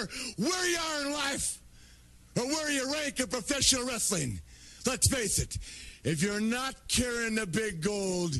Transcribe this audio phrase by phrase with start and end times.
[0.00, 1.58] care where you are in life
[2.36, 4.40] or where you rank in professional wrestling.
[4.86, 5.58] Let's face it,
[6.04, 8.34] if you're not carrying the big gold,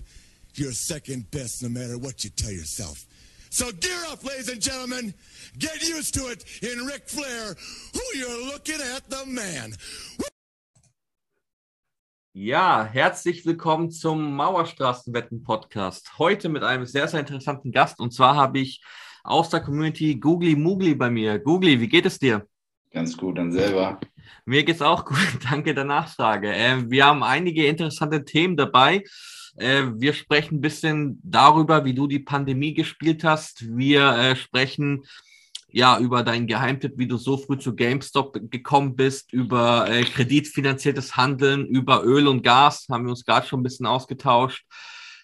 [0.55, 3.07] you're second best no matter what you tell yourself.
[3.51, 5.13] So gear up, ladies and gentlemen.
[5.59, 7.57] Get used to it in Ric Flair,
[7.93, 9.75] who you're looking at the man.
[12.33, 16.17] Ja, herzlich willkommen zum Mauerstraßenwetten-Podcast.
[16.19, 17.99] Heute mit einem sehr, sehr interessanten Gast.
[17.99, 18.81] Und zwar habe ich
[19.23, 21.39] aus der Community Googly Moogly bei mir.
[21.39, 22.47] Googly, wie geht es dir?
[22.93, 24.01] Ganz gut, dann selber.
[24.45, 25.19] Mir geht es auch gut.
[25.51, 26.53] Danke der Nachfrage.
[26.53, 29.05] Äh, wir haben einige interessante Themen dabei.
[29.57, 33.77] Äh, wir sprechen ein bisschen darüber, wie du die Pandemie gespielt hast.
[33.77, 35.05] Wir äh, sprechen
[35.73, 41.17] ja, über deinen Geheimtipp, wie du so früh zu GameStop gekommen bist, über äh, kreditfinanziertes
[41.17, 44.65] Handeln, über Öl und Gas, haben wir uns gerade schon ein bisschen ausgetauscht.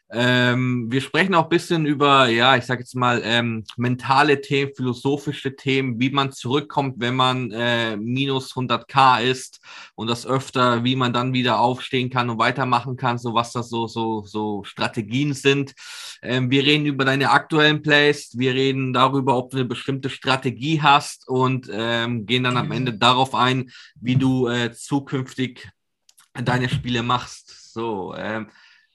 [0.08, 4.72] Ähm, wir sprechen auch ein bisschen über, ja, ich sage jetzt mal, ähm, mentale Themen,
[4.76, 9.60] philosophische Themen, wie man zurückkommt, wenn man äh, minus 100k ist
[9.96, 13.68] und das öfter, wie man dann wieder aufstehen kann und weitermachen kann, so was das
[13.68, 15.74] so, so, so Strategien sind.
[16.22, 20.80] Ähm, wir reden über deine aktuellen Plays, wir reden darüber, ob du eine bestimmte Strategie
[20.82, 25.68] hast und ähm, gehen dann am Ende darauf ein, wie du äh, zukünftig
[26.32, 27.72] deine Spiele machst.
[27.72, 28.48] So, ähm,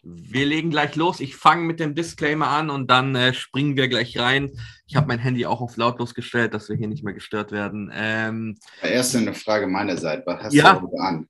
[0.03, 1.19] wir legen gleich los.
[1.19, 4.52] Ich fange mit dem Disclaimer an und dann äh, springen wir gleich rein.
[4.88, 7.91] Ich habe mein Handy auch auf lautlos gestellt, dass wir hier nicht mehr gestört werden.
[7.93, 10.25] Ähm, Erst eine Frage meinerseits.
[10.25, 10.73] Was hast Ja.
[10.80, 11.27] du an?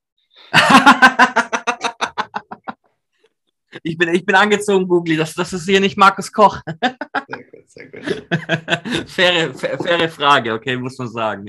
[3.83, 5.17] ich, bin, ich bin angezogen, Googly.
[5.17, 6.61] Das, das ist hier nicht Markus Koch.
[7.27, 9.09] Sehr gut, sehr gut.
[9.09, 11.47] faire, fa- faire Frage, okay, muss man sagen.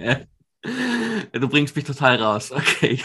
[0.63, 2.53] Du bringst mich total raus.
[2.53, 3.03] Okay.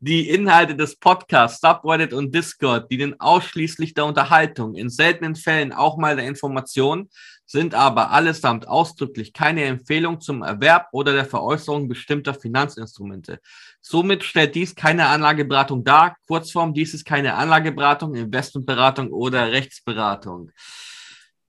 [0.00, 5.96] Die Inhalte des Podcasts, Subreddit und Discord dienen ausschließlich der Unterhaltung, in seltenen Fällen auch
[5.96, 7.08] mal der Information,
[7.46, 13.40] sind aber allesamt ausdrücklich keine Empfehlung zum Erwerb oder der Veräußerung bestimmter Finanzinstrumente.
[13.80, 16.16] Somit stellt dies keine Anlageberatung dar.
[16.26, 20.50] Kurzform, dies ist keine Anlageberatung, Investmentberatung oder Rechtsberatung.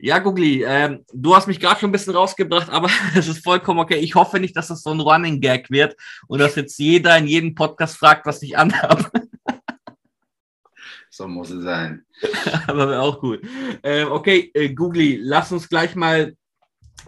[0.06, 3.80] Ja, Gugli, ähm, du hast mich gerade schon ein bisschen rausgebracht, aber es ist vollkommen
[3.80, 4.00] okay.
[4.00, 5.96] Ich hoffe nicht, dass das so ein Running Gag wird
[6.28, 9.10] und dass jetzt jeder in jedem Podcast fragt, was ich anhabe.
[11.10, 12.08] So muss es sein.
[12.68, 13.42] aber wäre auch gut.
[13.84, 16.36] Ähm, okay, äh, Gugli, lass uns gleich mal,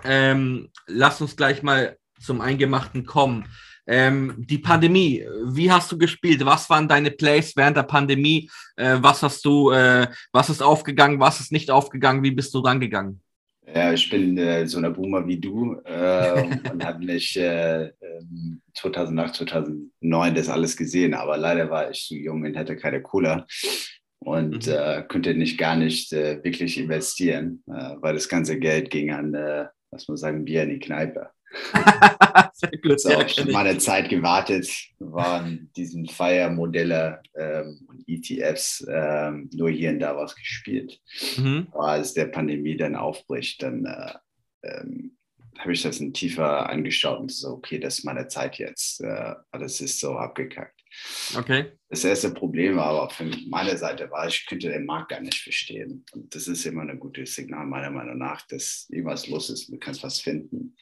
[0.03, 3.47] ähm, lass uns gleich mal zum Eingemachten kommen.
[3.87, 6.43] Ähm, die Pandemie, wie hast du gespielt?
[6.45, 8.49] Was waren deine Plays während der Pandemie?
[8.75, 12.23] Äh, was hast du, äh, was ist aufgegangen, was ist nicht aufgegangen?
[12.23, 13.21] Wie bist du rangegangen?
[13.67, 16.41] Ja, ich bin äh, so ein Boomer wie du äh,
[16.71, 22.15] und habe mich äh, ähm, 2008, 2009 das alles gesehen, aber leider war ich zu
[22.15, 23.45] jung und hatte keine Cola
[24.19, 24.73] und Mhm.
[24.73, 29.33] äh, konnte nicht gar nicht äh, wirklich investieren, äh, weil das ganze Geld ging an,
[29.33, 31.29] äh, was man sagen, Bier in die Kneipe.
[32.71, 33.45] Ich kenn habe ich.
[33.47, 40.35] meine Zeit gewartet, waren diesen Fire-Modelle ähm, und ETFs ähm, nur hier und da was
[40.35, 40.99] gespielt.
[41.37, 41.67] Mhm.
[41.71, 44.13] Aber als der Pandemie dann aufbricht, dann äh,
[44.63, 45.17] ähm,
[45.57, 49.01] habe ich das ein tiefer angeschaut und so, okay, das ist meine Zeit jetzt.
[49.01, 50.81] Äh, alles ist so abgekackt.
[51.37, 51.71] Okay.
[51.89, 55.41] Das erste Problem war aber von meiner Seite war, ich könnte den Markt gar nicht
[55.41, 56.05] verstehen.
[56.13, 59.77] Und das ist immer ein gutes Signal, meiner Meinung nach, dass irgendwas los ist, du
[59.77, 60.75] kannst was finden.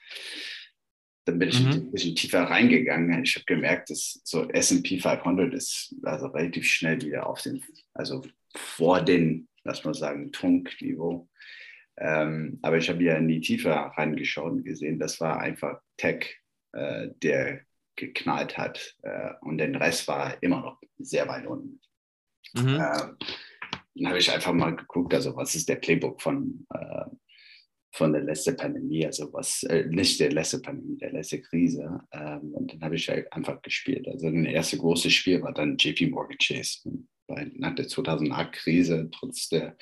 [1.25, 1.71] Dann bin ich Mhm.
[1.71, 3.23] ein bisschen tiefer reingegangen.
[3.23, 7.63] Ich habe gemerkt, dass so S&P 500 ist also relativ schnell wieder auf den,
[7.93, 8.23] also
[8.55, 11.29] vor den, lass mal sagen, Trunkniveau.
[11.97, 16.39] Ähm, aber ich habe ja nie tiefer reingeschaut und gesehen, das war einfach Tech,
[16.73, 17.61] äh, der
[17.95, 18.97] geknallt hat.
[19.03, 21.79] Äh, und den Rest war immer noch sehr weit unten.
[22.53, 22.67] Mhm.
[22.67, 23.17] Ähm,
[23.95, 27.05] dann habe ich einfach mal geguckt, also was ist der Playbook von, äh,
[27.93, 32.01] von der letzten Pandemie, also was, äh, nicht der letzte Pandemie, der letzte Krise.
[32.11, 34.07] Ähm, und dann habe ich halt einfach gespielt.
[34.07, 36.79] Also das erste große Spiel war dann JP Morgan Chase.
[37.27, 39.77] Weil nach der 2008-Krise, trotz der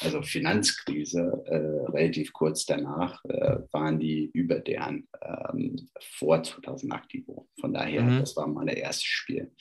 [0.00, 7.48] also Finanzkrise, äh, relativ kurz danach, äh, waren die über deren ähm, vor 2008-Niveau.
[7.60, 8.18] Von daher, Mhm.
[8.18, 9.52] das war mein erstes Spiel.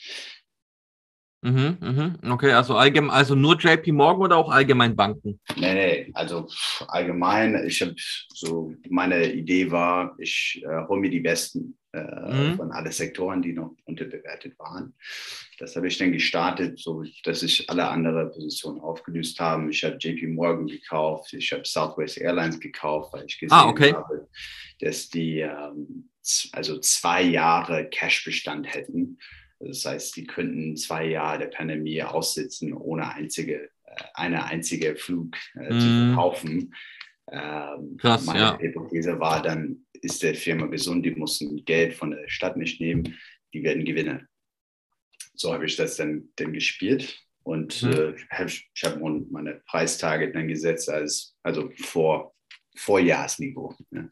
[1.44, 2.31] Mhm, mhm.
[2.31, 5.40] Okay, also allgemein, also nur JP Morgan oder auch allgemein Banken?
[5.57, 6.48] Nee, nee, also
[6.88, 7.94] allgemein, ich habe
[8.34, 12.56] so, meine Idee war, ich äh, hole mir die besten äh, Mhm.
[12.56, 14.95] von allen Sektoren, die noch unterbewertet waren.
[15.60, 19.69] Das habe ich dann gestartet, so dass ich alle anderen Positionen aufgelöst habe.
[19.69, 23.94] Ich habe JP Morgan gekauft, ich habe Southwest Airlines gekauft, weil ich gesehen Ah, okay.
[23.94, 24.28] habe,
[24.80, 26.10] dass die ähm,
[26.54, 29.19] also zwei Jahre Cashbestand hätten.
[29.65, 35.36] Das heißt, die könnten zwei Jahre der Pandemie aussitzen, ohne einzige, äh, eine einzige Flug
[35.56, 36.07] äh, zu Mhm.
[36.13, 36.75] verkaufen.
[37.31, 38.60] Ähm, Krass, meine ja.
[38.60, 43.18] Hypothese war dann, ist der Firma gesund, die mussten Geld von der Stadt nicht nehmen,
[43.54, 44.27] die werden gewinnen.
[45.33, 47.92] So habe ich das dann, dann gespielt und mhm.
[47.92, 49.00] äh, hab, ich habe
[49.31, 52.33] meine Preistage dann gesetzt als, also vor
[52.75, 53.75] Vorjahrsniveau.
[53.92, 54.09] Ne?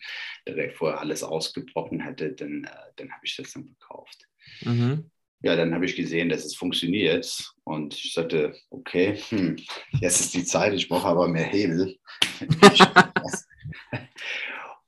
[0.47, 4.27] Direkt vorher alles ausgebrochen hätte, dann, äh, dann habe ich das dann verkauft.
[4.61, 5.11] Mhm.
[5.43, 9.55] Ja, dann habe ich gesehen, dass es funktioniert und ich sagte, okay, hm,
[9.99, 11.97] jetzt ist die Zeit, ich brauche aber mehr Hebel.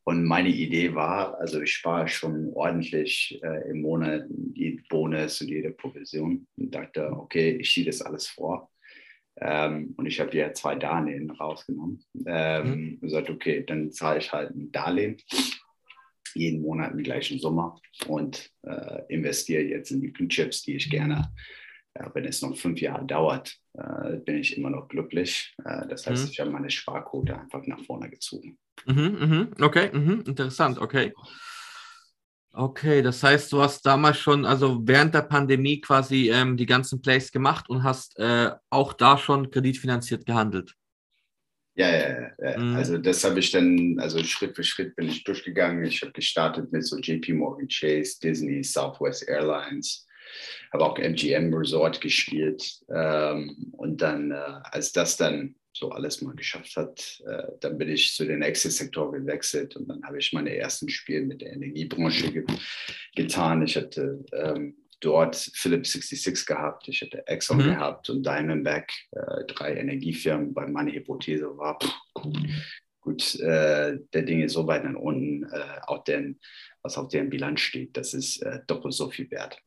[0.04, 5.48] und meine Idee war, also ich spare schon ordentlich äh, im Monat jeden Bonus und
[5.48, 8.70] jede Provision und dachte, okay, ich ziehe das alles vor.
[9.38, 12.94] Ähm, und ich habe ja zwei Darlehen rausgenommen ähm, mhm.
[12.94, 15.18] und gesagt, okay, dann zahle ich halt ein Darlehen
[16.36, 20.90] jeden Monat im gleichen Sommer und äh, investiere jetzt in die Blue Chips, die ich
[20.90, 21.34] gerne,
[21.94, 25.56] äh, wenn es noch fünf Jahre dauert, äh, bin ich immer noch glücklich.
[25.64, 26.32] Äh, das heißt, mhm.
[26.32, 28.58] ich habe meine Sparquote einfach nach vorne gezogen.
[28.86, 29.48] Mhm, mhm.
[29.62, 30.24] Okay, mhm.
[30.28, 31.14] interessant, okay.
[32.56, 37.02] Okay, das heißt, du hast damals schon, also während der Pandemie quasi ähm, die ganzen
[37.02, 40.76] Plays gemacht und hast äh, auch da schon kreditfinanziert gehandelt.
[41.76, 42.58] Ja, ja, ja.
[42.58, 42.76] Mhm.
[42.76, 45.84] Also das habe ich dann, also Schritt für Schritt bin ich durchgegangen.
[45.86, 50.06] Ich habe gestartet mit so JP Morgan Chase, Disney, Southwest Airlines,
[50.72, 52.80] habe auch MGM Resort gespielt.
[52.94, 57.90] Ähm, und dann, äh, als das dann so alles mal geschafft hat, äh, dann bin
[57.90, 62.32] ich zu den Exit-Sektor gewechselt und dann habe ich meine ersten Spiele mit der Energiebranche
[62.32, 62.46] ge
[63.16, 63.64] getan.
[63.64, 67.64] Ich hatte ähm, dort Philips 66 gehabt, ich hatte Exxon mhm.
[67.64, 71.94] gehabt und Diamondback, äh, drei Energiefirmen, weil meine Hypothese war, pff,
[73.02, 76.40] gut, äh, der Ding ist so weit nach unten, äh, auch den,
[76.82, 79.62] was auf deren Bilanz steht, das ist äh, doppelt so viel wert.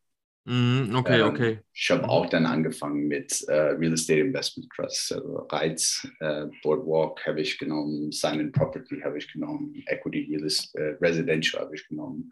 [0.49, 1.59] Mhm, okay, ähm, okay.
[1.75, 7.27] Ich habe auch dann angefangen mit äh, Real Estate Investment Trust, also Reiz, äh, Boardwalk
[7.27, 12.31] habe ich genommen, Simon Property habe ich genommen, Equity Real Estate, Residential habe ich genommen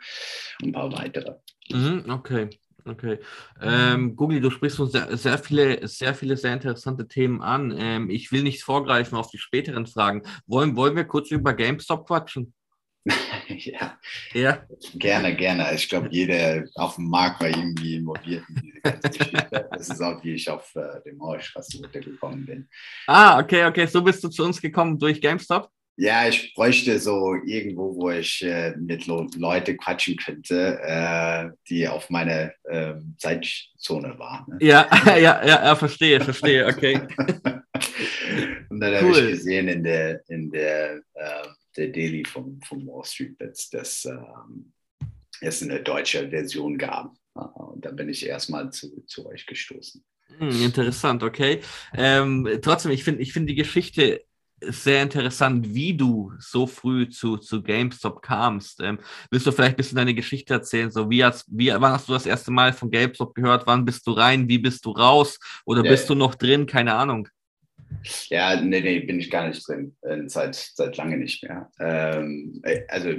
[0.63, 1.35] und ein paar weitere.
[1.71, 2.49] Mhm, okay.
[2.87, 3.19] Okay.
[3.63, 7.75] Ähm, Google, du sprichst uns sehr, sehr, viele, sehr viele sehr interessante Themen an.
[7.77, 10.23] Ähm, ich will nicht vorgreifen auf die späteren Fragen.
[10.47, 12.53] Wollen, wollen wir kurz über GameStop quatschen?
[13.49, 13.99] ja.
[14.33, 15.75] ja, gerne, gerne.
[15.75, 19.69] Ich glaube, jeder auf dem Markt war irgendwie involviert in diese ganze Geschichte.
[19.71, 22.69] Das ist auch, wie ich auf äh, dem Horschstraße gekommen bin.
[23.07, 23.87] Ah, okay, okay.
[23.87, 25.71] So bist du zu uns gekommen durch GameStop?
[25.97, 32.11] Ja, ich bräuchte so irgendwo, wo ich äh, mit Leuten quatschen könnte, äh, die auf
[32.11, 34.45] meiner äh, Zeitzone waren.
[34.49, 34.59] Ne?
[34.61, 37.01] Ja, ja, ja, ja, verstehe, verstehe, okay.
[38.71, 39.15] Und dann cool.
[39.15, 41.47] habe ich gesehen in der, in der, äh,
[41.77, 44.73] der Daily vom, vom Wall Street, dass, dass ähm,
[45.41, 47.15] es eine deutsche Version gab.
[47.35, 50.05] Und dann bin ich erstmal zu, zu euch gestoßen.
[50.39, 51.61] Hm, interessant, okay.
[51.97, 54.25] Ähm, trotzdem, ich finde ich find die Geschichte
[54.73, 58.81] sehr interessant, wie du so früh zu, zu GameStop kamst.
[58.81, 58.99] Ähm,
[59.31, 60.91] willst du vielleicht ein bisschen deine Geschichte erzählen?
[60.91, 63.67] So, wie hast, wie, wann hast du das erste Mal von GameStop gehört?
[63.67, 64.49] Wann bist du rein?
[64.49, 65.39] Wie bist du raus?
[65.65, 66.67] Oder ja, bist du noch drin?
[66.67, 67.29] Keine Ahnung.
[68.29, 69.97] Ja, nee, nee, bin ich gar nicht drin.
[70.03, 71.71] Äh, seit, seit lange nicht mehr.
[71.79, 73.11] Ähm, äh, also,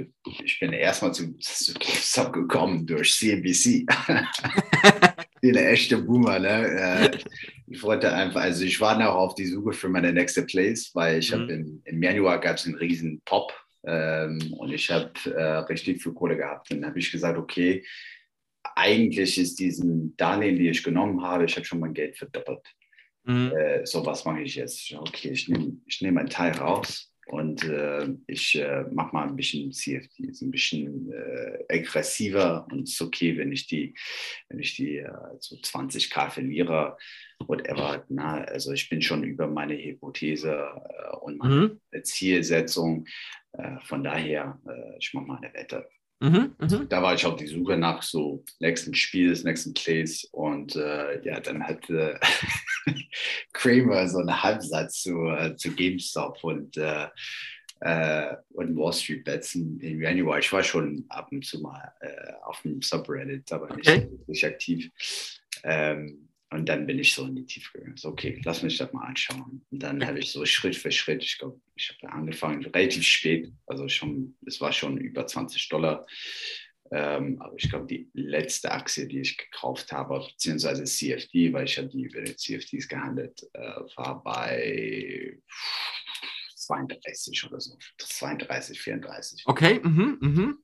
[0.44, 3.86] ich bin erstmal zu, zu GameStop gekommen durch CNBC.
[5.50, 7.10] Eine echte Boomer, ne?
[7.12, 7.18] Äh,
[7.66, 11.18] ich wollte einfach, also ich war noch auf die Suche für meine nächste Place, weil
[11.18, 11.40] ich mhm.
[11.40, 13.52] habe im, im Januar gab es einen riesen Pop
[13.84, 16.70] ähm, und ich habe äh, richtig viel Kohle gehabt.
[16.70, 17.84] Und dann habe ich gesagt, okay,
[18.74, 22.62] eigentlich ist diesen Darlehen, die ich genommen habe, ich habe schon mein Geld verdoppelt.
[23.24, 23.52] Mhm.
[23.56, 24.92] Äh, so was mache ich jetzt?
[24.92, 29.34] Okay, ich nehme ich nehm einen Teil raus und äh, ich äh, mache mal ein
[29.34, 33.94] bisschen CFDs, ein bisschen äh, aggressiver und es ist okay, wenn ich die,
[34.48, 36.96] wenn ich die äh, so 20k verliere,
[37.46, 38.04] whatever.
[38.08, 42.02] Na, also ich bin schon über meine Hypothese äh, und meine mhm.
[42.04, 43.06] Zielsetzung.
[43.52, 44.60] Äh, von daher,
[45.00, 45.88] ich mache mal eine Wette.
[46.20, 46.86] Mhm, mh.
[46.88, 51.40] Da war ich auf die Suche nach so nächsten Spiels, nächsten Plays und äh, ja,
[51.40, 52.18] dann hatte
[53.52, 57.08] Kramer so einen Halbsatz zu, äh, zu GameStop und, äh,
[57.80, 60.38] äh und Wall Street Bets in, in Januar.
[60.38, 64.08] Ich war schon ab und zu mal äh, auf dem Subreddit, aber okay.
[64.08, 64.90] nicht, nicht aktiv.
[65.64, 67.96] Ähm, und dann bin ich so in die Tiefe gegangen.
[67.96, 69.64] So, okay, lass mich das mal anschauen.
[69.70, 73.52] Und dann habe ich so Schritt für Schritt, ich glaube, ich habe angefangen relativ spät,
[73.66, 76.06] also schon, es war schon über 20 Dollar.
[76.92, 81.78] Ähm, aber ich glaube, die letzte Aktie, die ich gekauft habe, beziehungsweise CFD, weil ich
[81.78, 85.36] habe die über CFDs gehandelt, äh, war bei
[86.54, 87.76] 32 oder so.
[87.98, 89.42] 32, 34.
[89.46, 90.58] Okay, mhm, mhm.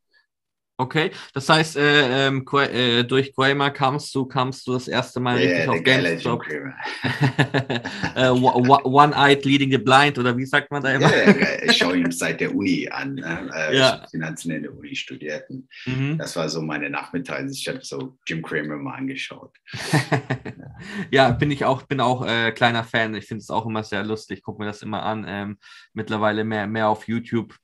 [0.79, 5.39] Okay, das heißt, äh, ähm, äh, durch Kramer kamst du, kamst du das erste Mal
[5.39, 6.45] Ja, richtig auf GameStop.
[8.15, 11.15] Äh, One-eyed leading the blind oder wie sagt man da immer?
[11.15, 11.63] ja, geil.
[11.65, 13.15] ich schaue ihn seit der Uni an.
[13.15, 13.51] Ne?
[13.55, 13.87] Äh, Ja.
[13.87, 15.45] Ich habe Finanzen in der Uni studiert.
[15.87, 16.19] Mhm.
[16.19, 17.51] das war so meine Nachmittage.
[17.51, 19.53] Ich habe so Jim Cramer mal angeschaut.
[21.11, 23.15] ja, bin ich auch, bin auch äh, kleiner Fan.
[23.15, 24.43] Ich finde es auch immer sehr lustig.
[24.43, 25.25] Guck mir das immer an.
[25.29, 25.59] Ähm,
[25.93, 27.55] mittlerweile mehr, mehr auf YouTube,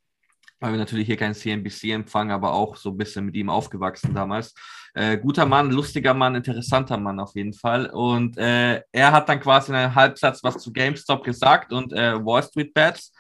[0.61, 4.15] weil wir natürlich hier kein CNBC empfangen, aber auch so ein bisschen mit ihm aufgewachsen
[4.15, 4.55] damals.
[4.95, 7.87] Äh, guter Mann, lustiger Mann, interessanter Mann auf jeden Fall.
[7.87, 12.15] Und äh, er hat dann quasi in einem Halbsatz was zu GameStop gesagt und äh,
[12.25, 13.13] Wall Street Bets.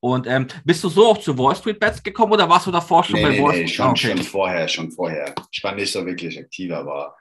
[0.00, 3.02] Und ähm, bist du so auch zu Wall Street Bets gekommen oder warst du davor
[3.02, 3.70] schon Nee, bei nee, Wall nee, Street?
[3.76, 4.08] schon, Ah, okay.
[4.16, 5.34] schon vorher, schon vorher.
[5.50, 7.16] Ich war nicht so wirklich aktiv, aber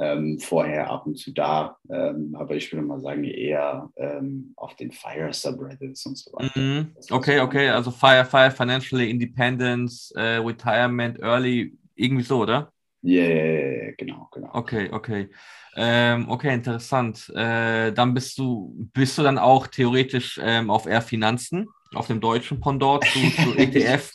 [0.00, 1.76] ähm, vorher ab und zu da.
[1.90, 6.88] Ähm, aber ich würde mal sagen, eher ähm, auf den Fire Subreddits und so weiter.
[6.94, 12.72] Das war Okay, okay, also Fire, Fire, Financially Independence, äh, Retirement, Early, irgendwie so, oder?
[13.02, 14.50] Ja, ja, genau, genau.
[14.52, 15.28] Okay, okay.
[15.74, 17.28] Ähm, okay, interessant.
[17.34, 22.20] Äh, dann bist du, bist du dann auch theoretisch ähm, auf eher Finanzen, auf dem
[22.20, 24.12] deutschen Pendant zu, zu ETF.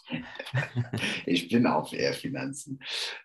[1.25, 2.79] Ich bin auf eher Finanzen.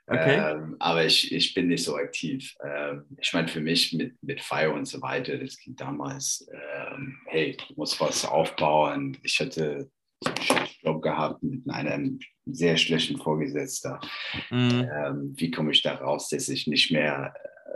[0.06, 0.52] Okay.
[0.52, 2.54] Ähm, aber ich, ich bin nicht so aktiv.
[2.64, 7.18] Ähm, ich meine, für mich mit, mit Fire und so weiter, das ging damals, ähm,
[7.26, 9.16] hey, du musst was aufbauen.
[9.22, 9.90] Ich hatte
[10.24, 14.00] einen Job gehabt mit einem sehr schlechten Vorgesetzter.
[14.50, 14.88] Mhm.
[14.92, 17.34] Ähm, wie komme ich da raus, dass ich nicht mehr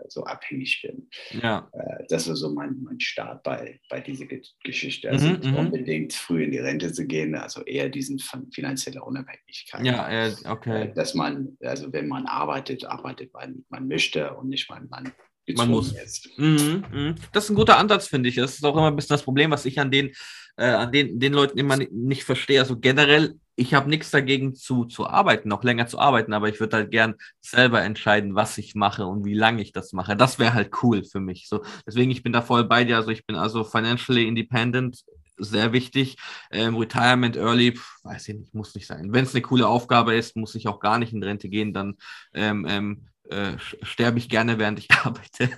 [0.09, 1.09] so abhängig bin?
[1.43, 5.11] Ja, Äh, das war so mein, mein Start bei, bei dieser Ge Geschichte.
[5.11, 5.57] Also Mhm, nicht mhm.
[5.57, 9.85] unbedingt früh in die Rente zu gehen, also eher diesen fin- finanzielle Unabhängigkeit.
[9.85, 10.93] ja, äh, Äh, okay.
[10.95, 15.13] Dass man, also wenn man arbeitet, arbeitet, weil man möchte und nicht, man Man
[15.47, 15.95] gezwungen muss.
[16.37, 17.15] Mhm, mhm.
[17.33, 18.35] Das ist ein guter Ansatz, finde ich.
[18.37, 20.13] Das ist auch immer ein bisschen das Problem, was ich an den,
[20.57, 22.61] äh, an den, den Leuten immer ni- nicht verstehe.
[22.61, 26.61] Also generell, ich habe nichts dagegen zu, zu arbeiten, noch länger zu arbeiten, aber ich
[26.61, 30.15] würde halt gern selber entscheiden, was ich mache und wie lange ich das mache.
[30.17, 31.49] Das wäre halt cool für mich.
[31.49, 32.97] So, deswegen, ich bin da voll bei dir.
[32.97, 35.05] Also ich bin also financially independent,
[35.39, 36.17] sehr wichtig.
[36.51, 39.13] Ähm, Retirement early, pf, weiß ich nicht, muss nicht sein.
[39.13, 41.97] Wenn es eine coole Aufgabe ist, muss ich auch gar nicht in Rente gehen, dann
[42.35, 45.51] ähm, ähm, äh, sterbe ich gerne, während ich arbeite.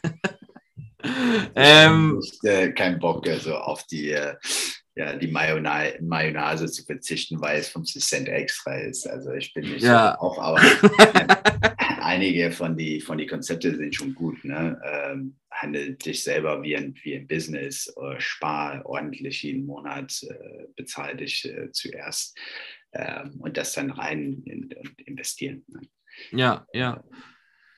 [1.55, 4.35] ähm, Ich äh, keinen Bock also auf die, äh,
[4.99, 9.07] ja, die Mayonnaise, Mayonnaise zu verzichten, weil es 50 Cent extra ist.
[9.07, 10.17] Also ich bin nicht Ja.
[10.19, 10.61] so auf, aber
[12.03, 14.45] einige von die, von die Konzepte sind schon gut.
[14.45, 14.81] Ne?
[14.85, 20.67] Ähm, handel dich selber wie ein, wie ein Business, äh, spar ordentlich jeden Monat, äh,
[20.75, 22.37] bezahl dich äh, zuerst
[22.93, 25.63] ähm, und das dann rein in, und investieren.
[25.69, 25.81] Ne?
[26.33, 27.05] ja, ja.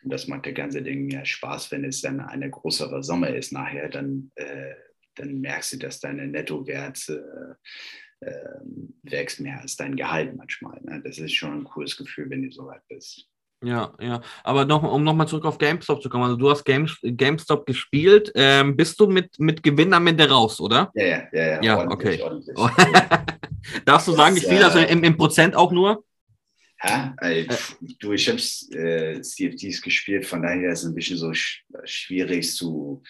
[0.02, 3.52] Und das macht der ganze Ding ja Spaß, wenn es dann eine größere Summe ist
[3.52, 4.72] nachher, dann, äh,
[5.14, 8.60] dann merkst du, dass deine Nettowert äh, äh,
[9.02, 10.80] wächst mehr als dein Gehalt manchmal.
[10.82, 11.00] Ne?
[11.04, 13.26] Das ist schon ein cooles Gefühl, wenn du so weit bist.
[13.62, 14.22] Ja, ja.
[14.42, 16.24] Aber noch, um nochmal zurück auf GameStop zu kommen.
[16.24, 18.32] Also du hast Game, GameStop gespielt.
[18.34, 20.90] Ähm, bist du mit, mit Gewinn am Ende raus, oder?
[20.94, 21.62] Ja, ja, ja, ja.
[21.62, 22.20] Ja, okay.
[22.22, 22.56] ordentlich.
[23.84, 24.62] Darfst du sagen, wie Das, viel?
[24.62, 26.02] Also äh, im, im Prozent auch nur?
[26.82, 27.46] Ja, äh,
[27.98, 28.38] du, ich habe
[28.78, 33.02] äh, CFDs gespielt, von daher ist es ein bisschen so sch schwierig zu,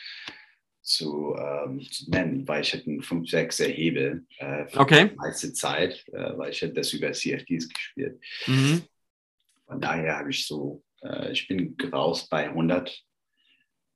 [0.90, 5.09] zu, ähm, zu nennen, weil ich hatte einen 5-6er Hebel äh, für Okay.
[5.11, 8.20] die meiste Zeit, äh, weil ich hätte das über CFDs gespielt.
[8.47, 8.82] Mhm.
[9.66, 13.02] Von daher habe ich so, äh, ich bin raus bei 100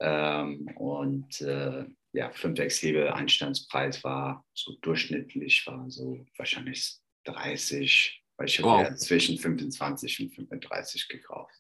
[0.01, 8.47] ähm, und äh, ja, 5-6 Hebel Einstandspreis war so durchschnittlich, war so wahrscheinlich 30, weil
[8.49, 8.81] ich habe Wow.
[8.83, 11.55] ja zwischen 25 und 35 gekauft.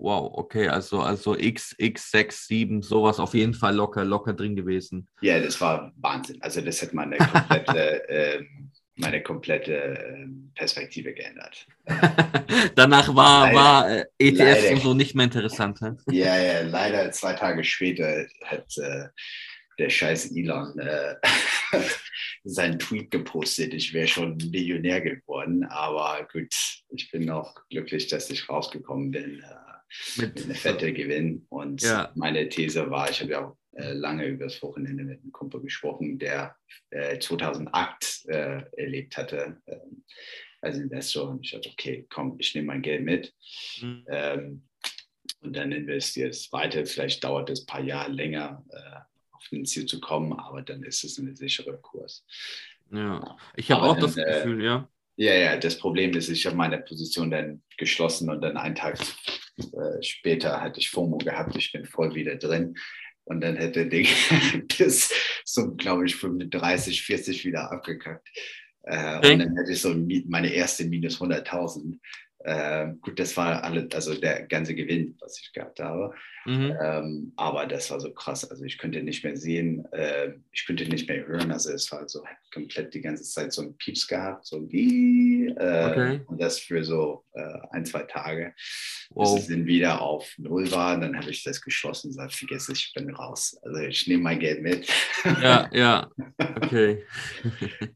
[0.00, 0.66] Wow, okay.
[0.66, 5.06] Also, also X, X, 6, 7, sowas auf jeden Fall locker, locker drin gewesen.
[5.20, 6.40] Ja, das war Wahnsinn.
[6.40, 11.66] Also das hat meine komplette, ähm, meine komplette ähm, Perspektive geändert.
[12.76, 13.56] Danach war, Leider.
[13.58, 14.74] war äh, ETFs Leider.
[14.74, 15.80] und so nicht mehr interessant.
[15.82, 15.92] hä?
[16.10, 19.08] Ja, ja, leider zwei Tage später hat äh,
[19.78, 21.16] der scheiß Elon äh,
[22.44, 23.74] seinen Tweet gepostet.
[23.74, 26.54] Ich wäre schon Millionär geworden, aber gut,
[26.88, 29.59] ich bin auch glücklich, dass ich rausgekommen bin äh,
[30.16, 31.46] mit einem fetten Gewinn.
[31.48, 32.12] Und Ja.
[32.14, 36.18] meine These war, ich habe ja auch äh, lange übers Wochenende mit einem Kumpel gesprochen,
[36.18, 36.56] der
[36.90, 39.76] äh, 2008 äh, erlebt hatte äh,
[40.60, 41.28] als Investor.
[41.30, 43.32] Und ich dachte, okay, komm, ich nehme mein Geld mit
[43.80, 44.04] Mhm.
[44.08, 44.62] ähm,
[45.42, 46.84] und dann investiert es weiter.
[46.84, 49.00] Vielleicht dauert es ein paar Jahre länger, äh,
[49.32, 52.24] auf ein Ziel zu kommen, aber dann ist es ein sicherer Kurs.
[52.92, 53.36] ja.
[53.56, 54.88] Ich habe auch das dann, äh, Gefühl, ja.
[55.16, 58.98] Ja, ja, das Problem ist, ich habe meine Position dann geschlossen und dann einen Tag
[59.74, 62.74] äh, später hatte ich FOMO gehabt, ich bin voll wieder drin.
[63.24, 64.06] Und dann hätte Ding
[64.78, 65.12] bis
[65.44, 68.28] zum, glaube ich, 35, 40 wieder abgekackt.
[68.82, 69.32] Äh, Okay.
[69.34, 69.94] Und dann hätte ich so
[70.28, 71.98] meine erste minus 100.000
[72.42, 76.14] Äh, gut, das war alle, also der ganze Gewinn, was ich gehabt habe.
[76.46, 76.74] Mhm.
[76.82, 78.50] Ähm, aber das war so krass.
[78.50, 81.52] Also ich könnte nicht mehr sehen, äh, ich könnte nicht mehr hören.
[81.52, 85.90] Also es war so komplett die ganze Zeit so ein Pieps gehabt, so wie äh,
[85.90, 86.20] okay.
[86.26, 88.54] und das für so äh, ein, zwei Tage.
[89.10, 89.34] Wow.
[89.34, 92.72] Bis es dann wieder auf Null war, dann habe ich das geschlossen und gesagt, vergesse
[92.72, 93.58] ich bin raus.
[93.62, 94.88] Also ich nehme mein Geld mit.
[95.42, 96.10] Ja, ja.
[96.62, 97.04] Okay.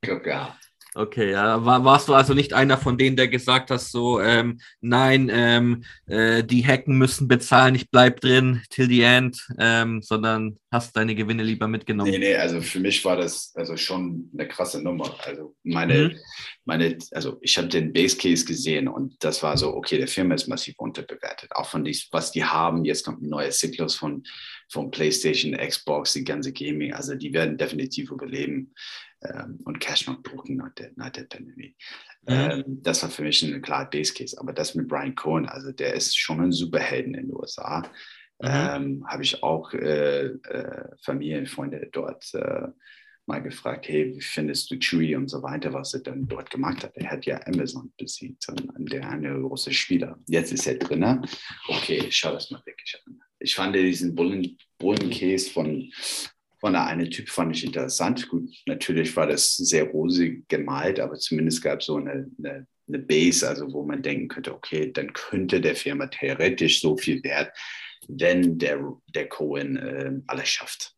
[0.00, 0.73] Glück gehabt.
[0.96, 4.60] Okay, ja, war, warst du also nicht einer von denen, der gesagt hat, so, ähm,
[4.80, 10.56] nein, ähm, äh, die Hacken müssen bezahlen, ich bleib drin, till the end, ähm, sondern
[10.70, 12.12] hast deine Gewinne lieber mitgenommen?
[12.12, 15.16] Nee, nee, also für mich war das also schon eine krasse Nummer.
[15.26, 16.16] Also meine, mhm.
[16.64, 20.36] meine, also ich habe den Base Case gesehen und das war so, okay, der Firma
[20.36, 21.50] ist massiv unterbewertet.
[21.56, 24.22] Auch von dies, was die haben, jetzt kommt ein neuer Zyklus von,
[24.70, 28.72] von PlayStation, Xbox, die ganze Gaming, also die werden definitiv überleben
[29.24, 31.74] ähm, und Cash noch drucken nach der, nach der Pandemie.
[32.22, 32.32] Mhm.
[32.32, 34.38] Ähm, das war für mich ein klarer Base Case.
[34.38, 37.80] Aber das mit Brian Cohen, also der ist schon ein Superhelden in den USA.
[38.40, 38.48] Mhm.
[38.48, 42.68] Ähm, Habe ich auch äh, äh, Familienfreunde dort äh,
[43.26, 46.84] mal gefragt, hey, wie findest du Chewy und so weiter, was er dann dort gemacht
[46.84, 46.96] hat.
[46.96, 48.44] Er hat ja Amazon besiegt,
[48.76, 50.18] der eine große Spieler.
[50.26, 51.26] Jetzt ist er drin.
[51.68, 53.18] Okay, schau das mal wirklich an.
[53.38, 55.90] Ich fand diesen Bullen, Bullen Case von
[56.64, 58.26] von der eine Typ fand ich interessant.
[58.30, 62.98] Gut, natürlich war das sehr rosig gemalt, aber zumindest gab es so eine, eine, eine,
[63.00, 67.52] Base, also wo man denken könnte, okay, dann könnte der Firma theoretisch so viel wert,
[68.08, 68.80] wenn der,
[69.14, 70.94] der Cohen äh, alles schafft.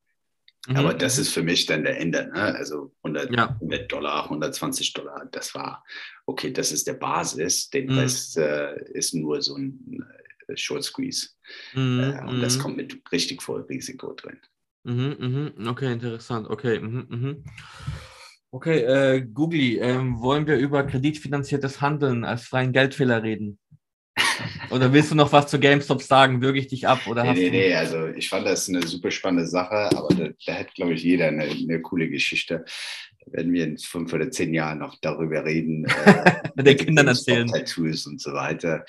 [0.68, 0.76] Mhm.
[0.76, 2.30] Aber das ist für mich dann der Ende.
[2.32, 2.54] Ne?
[2.54, 3.48] Also 100, ja.
[3.60, 5.84] 100, Dollar, 120 Dollar, das war,
[6.26, 7.70] okay, das ist der Basis.
[7.70, 7.98] Den mhm.
[7.98, 10.06] Rest äh, ist nur so ein
[10.46, 11.30] äh, Short Squeeze.
[11.74, 11.98] Mhm.
[12.04, 12.62] Äh, und das mhm.
[12.62, 14.38] kommt mit richtig voll Risiko drin.
[14.86, 15.16] Mhm,
[15.56, 15.68] mhm.
[15.68, 16.48] Okay, interessant.
[16.48, 16.78] Okay.
[16.78, 17.44] Mhm, mhm.
[18.52, 23.58] Okay, äh, Googly, ähm, wollen wir über kreditfinanziertes Handeln als freien Geldfehler reden?
[24.70, 26.40] Oder willst du noch was zu GameStop sagen?
[26.40, 27.00] Würge ich dich ab?
[27.08, 30.54] Oder nee, nee, nee, also ich fand das eine super spannende Sache, aber da, da
[30.54, 32.64] hat, glaube ich, jeder eine, eine, coole Geschichte.
[33.24, 35.84] Da werden wir in fünf oder zehn Jahren noch darüber reden.
[35.84, 37.48] Äh, den Kindern erzählen.
[37.48, 38.84] Tattoos und so weiter.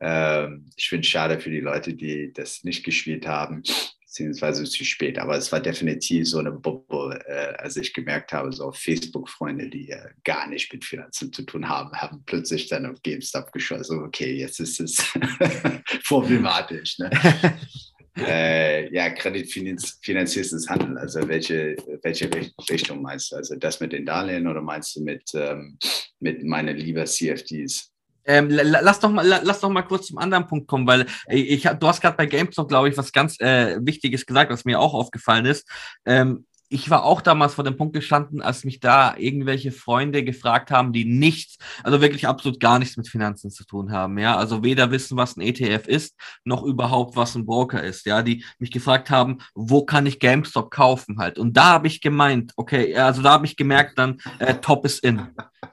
[0.00, 3.62] Ähm, ich finde es schade für die Leute, die das nicht gespielt haben
[4.10, 5.20] beziehungsweise zu spät.
[5.20, 9.90] Aber es war definitiv so eine Bubble, äh, als ich gemerkt habe, so Facebook-Freunde, die
[9.90, 14.02] äh, gar nicht mit Finanzen zu tun haben, haben plötzlich dann auf GameStop geschossen.
[14.02, 14.96] Okay, jetzt ist es
[16.08, 16.98] problematisch.
[16.98, 17.08] Ne?
[18.16, 22.28] äh, ja, kreditfinanziertes Handeln, also welche, welche
[22.68, 23.36] Richtung meinst du?
[23.36, 25.78] Also das mit den Darlehen oder meinst du mit, ähm,
[26.18, 27.92] mit meiner lieber CFDs?
[28.30, 31.88] Ähm, lass, doch mal, lass doch mal kurz zum anderen Punkt kommen, weil ich, du
[31.88, 35.46] hast gerade bei GameStop, glaube ich, was ganz äh, Wichtiges gesagt, was mir auch aufgefallen
[35.46, 35.68] ist.
[36.06, 40.70] Ähm, ich war auch damals vor dem Punkt gestanden, als mich da irgendwelche Freunde gefragt
[40.70, 44.62] haben, die nichts, also wirklich absolut gar nichts mit Finanzen zu tun haben, ja, also
[44.62, 48.70] weder wissen, was ein ETF ist, noch überhaupt, was ein Broker ist, ja, die mich
[48.70, 51.38] gefragt haben, wo kann ich GameStop kaufen halt.
[51.38, 55.02] Und da habe ich gemeint, okay, also da habe ich gemerkt dann, äh, Top ist
[55.02, 55.26] in.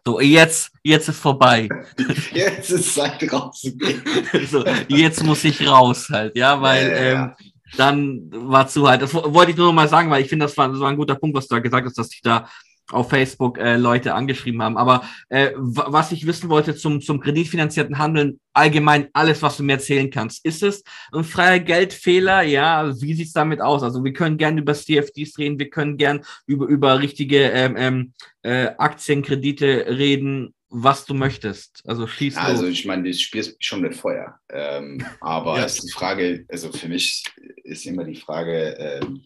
[0.04, 1.70] So, jetzt, jetzt ist vorbei.
[2.34, 4.02] Jetzt ist Zeit rauszugehen.
[4.50, 7.24] so, jetzt muss ich raus halt, ja, weil ja, ja, ja.
[7.40, 9.02] Ähm, dann war zu halt.
[9.02, 10.98] Das wollte ich nur noch mal sagen, weil ich finde, das war, das war ein
[10.98, 12.48] guter Punkt, was du da gesagt hast, dass sich da
[12.92, 14.78] auf Facebook äh, Leute angeschrieben haben.
[14.78, 19.74] Aber äh, was ich wissen wollte zum, zum kreditfinanzierten Handeln, allgemein alles, was du mir
[19.74, 20.46] erzählen kannst.
[20.46, 22.44] Ist es ein freier Geldfehler?
[22.44, 23.84] Ja, wie sieht's damit aus?
[23.84, 28.14] Also wir können gern über CFDs reden, wir können gern über, über richtige ähm, ähm,
[28.44, 31.82] äh, Aktienkredite reden was du möchtest.
[31.88, 34.40] Also schieß ja, Also ich meine, du spielst schon mit Feuer.
[34.50, 35.66] Ähm, aber ja.
[35.66, 37.24] ist die Frage, also für mich
[37.64, 39.24] ist immer die Frage, ähm,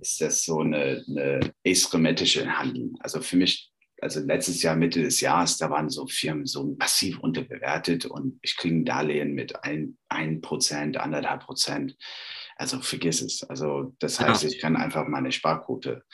[0.00, 2.92] ist das so eine, eine asymmetrische Handel?
[3.00, 7.20] Also für mich, also letztes Jahr, Mitte des Jahres, da waren so Firmen so massiv
[7.20, 11.96] unterbewertet und ich kriege ein Darlehen mit ein, ein Prozent, anderthalb Prozent.
[12.56, 13.44] Also vergiss es.
[13.44, 16.04] Also das heißt, ich kann einfach meine Sparquote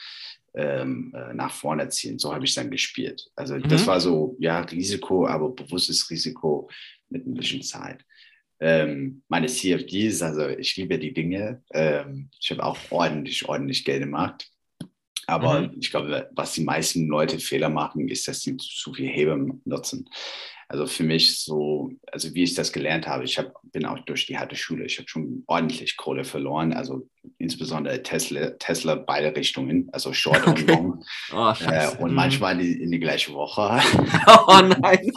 [0.55, 2.19] ähm, äh, nach vorne ziehen.
[2.19, 3.29] So habe ich dann gespielt.
[3.35, 3.63] Also mhm.
[3.63, 6.69] das war so, ja, Risiko, aber bewusstes Risiko
[7.09, 8.03] mit ein bisschen Zeit.
[8.59, 11.63] Ähm, meine CFDs, also ich liebe die Dinge.
[11.73, 14.49] Ähm, ich habe auch ordentlich, ordentlich Geld gemacht.
[15.27, 15.77] Aber mhm.
[15.79, 20.09] ich glaube, was die meisten Leute Fehler machen, ist, dass sie zu viel Hebel nutzen.
[20.71, 24.27] Also für mich so, also wie ich das gelernt habe, ich hab, bin auch durch
[24.27, 29.89] die harte Schule, ich habe schon ordentlich Kohle verloren, also insbesondere Tesla, Tesla beide Richtungen,
[29.91, 30.61] also Short okay.
[30.61, 31.05] und Long.
[31.33, 32.15] Oh, äh, und mhm.
[32.15, 33.81] manchmal in, in die gleiche Woche.
[34.47, 35.11] oh nein.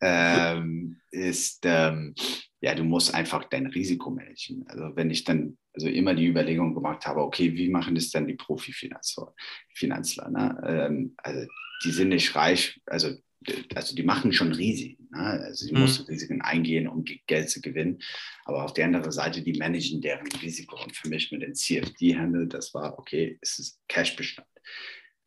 [0.00, 2.16] ähm, ist, ähm,
[2.60, 4.64] ja, du musst einfach dein Risiko managen.
[4.66, 8.26] Also wenn ich dann also immer die Überlegung gemacht habe, okay, wie machen das dann
[8.26, 9.32] die Profifinanzler?
[9.74, 10.60] Finanzler, ne?
[10.66, 11.46] ähm, also
[11.84, 13.10] die sind nicht reich, also
[13.74, 15.08] also die machen schon Risiken.
[15.10, 15.18] Ne?
[15.18, 15.80] Also die mhm.
[15.80, 18.00] mussten Risiken eingehen, um Geld zu gewinnen.
[18.44, 20.82] Aber auf der anderen Seite, die managen deren Risiko.
[20.82, 24.46] Und für mich mit dem CFD-Handel, das war, okay, es ist Cashbestand.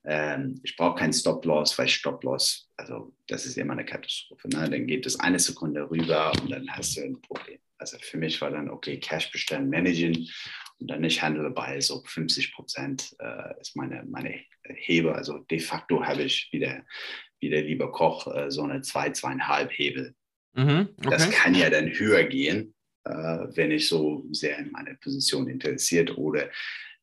[0.06, 4.50] Ähm, ich brauche keinen Stop-Loss, weil Stop-Loss, also das ist immer eine Katastrophe.
[4.50, 4.70] Ne?
[4.70, 7.60] Dann geht es eine Sekunde rüber und dann hast du ein Problem.
[7.78, 10.30] Also für mich war dann, okay, Cashbestand managen
[10.80, 15.16] und dann nicht Handel bei so 50 Prozent äh, ist meine, meine Hebe.
[15.16, 16.84] Also de facto habe ich wieder
[17.44, 20.16] wie der liebe Koch, äh, so eine 2, zwei, 2,5 Hebel.
[20.54, 21.10] Mhm, okay.
[21.10, 26.18] Das kann ja dann höher gehen, äh, wenn ich so sehr in meine Position interessiert
[26.18, 26.50] oder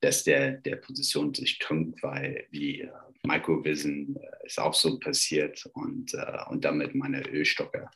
[0.01, 2.89] dass der, der Position sich tunkt, weil wie äh,
[3.27, 7.91] Microvision äh, ist auch so passiert und, äh, und damit meine Ölstocke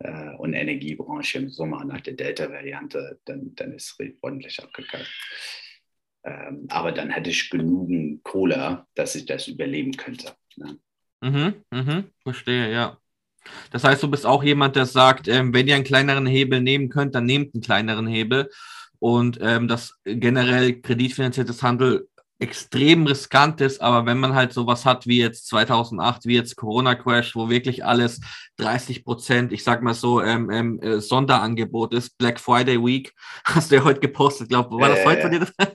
[0.00, 5.08] äh, und Energiebranche im Sommer nach der Delta-Variante, dann, dann ist es ordentlich abgekackt.
[6.24, 10.34] Ähm, aber dann hätte ich genügend Cola, dass ich das überleben könnte.
[10.56, 10.78] Ne?
[11.24, 12.98] Mhm, mhm, verstehe, ja.
[13.70, 16.90] Das heißt, du bist auch jemand, der sagt, ähm, wenn ihr einen kleineren Hebel nehmen
[16.90, 18.50] könnt, dann nehmt einen kleineren Hebel.
[18.98, 22.08] Und ähm, dass generell kreditfinanziertes Handel
[22.38, 27.36] extrem riskant ist, aber wenn man halt sowas hat wie jetzt 2008, wie jetzt Corona-Crash,
[27.36, 28.20] wo wirklich alles
[28.58, 33.70] 30 Prozent, ich sag mal so, ähm, ähm, äh, Sonderangebot ist, Black Friday Week, hast
[33.70, 35.72] du ja heute gepostet, glaube war das äh, heute von dir?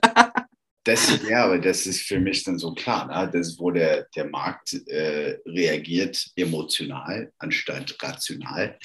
[0.84, 3.06] Das, ja, aber das ist für mich dann so klar.
[3.06, 3.30] Ne?
[3.32, 8.78] Das ist, wo der, der Markt äh, reagiert emotional anstatt rational.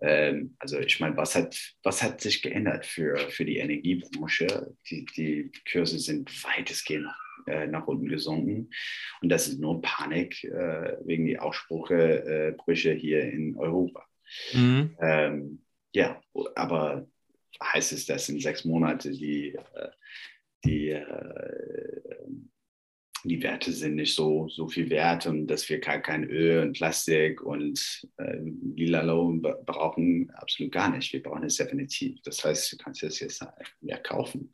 [0.00, 4.74] Ähm, also ich meine, was hat, was hat sich geändert für, für die Energiebranche?
[4.88, 7.08] Die, die Kurse sind weitestgehend
[7.46, 8.70] äh, nach unten gesunken.
[9.20, 14.04] Und das ist nur Panik äh, wegen die Aussprüche äh, hier in Europa.
[14.52, 14.96] Mhm.
[15.00, 16.20] Ähm, ja,
[16.54, 17.06] aber
[17.62, 19.88] heißt es, dass in sechs Monaten die äh,
[20.64, 22.00] die, äh,
[23.24, 26.74] die Werte sind nicht so, so viel wert und dass wir kein, kein Öl und
[26.74, 28.38] Plastik und äh,
[28.74, 31.12] Lilalo brauchen, absolut gar nicht.
[31.12, 32.20] Wir brauchen es definitiv.
[32.22, 33.44] Das heißt, du kannst es jetzt
[33.80, 34.52] mehr kaufen.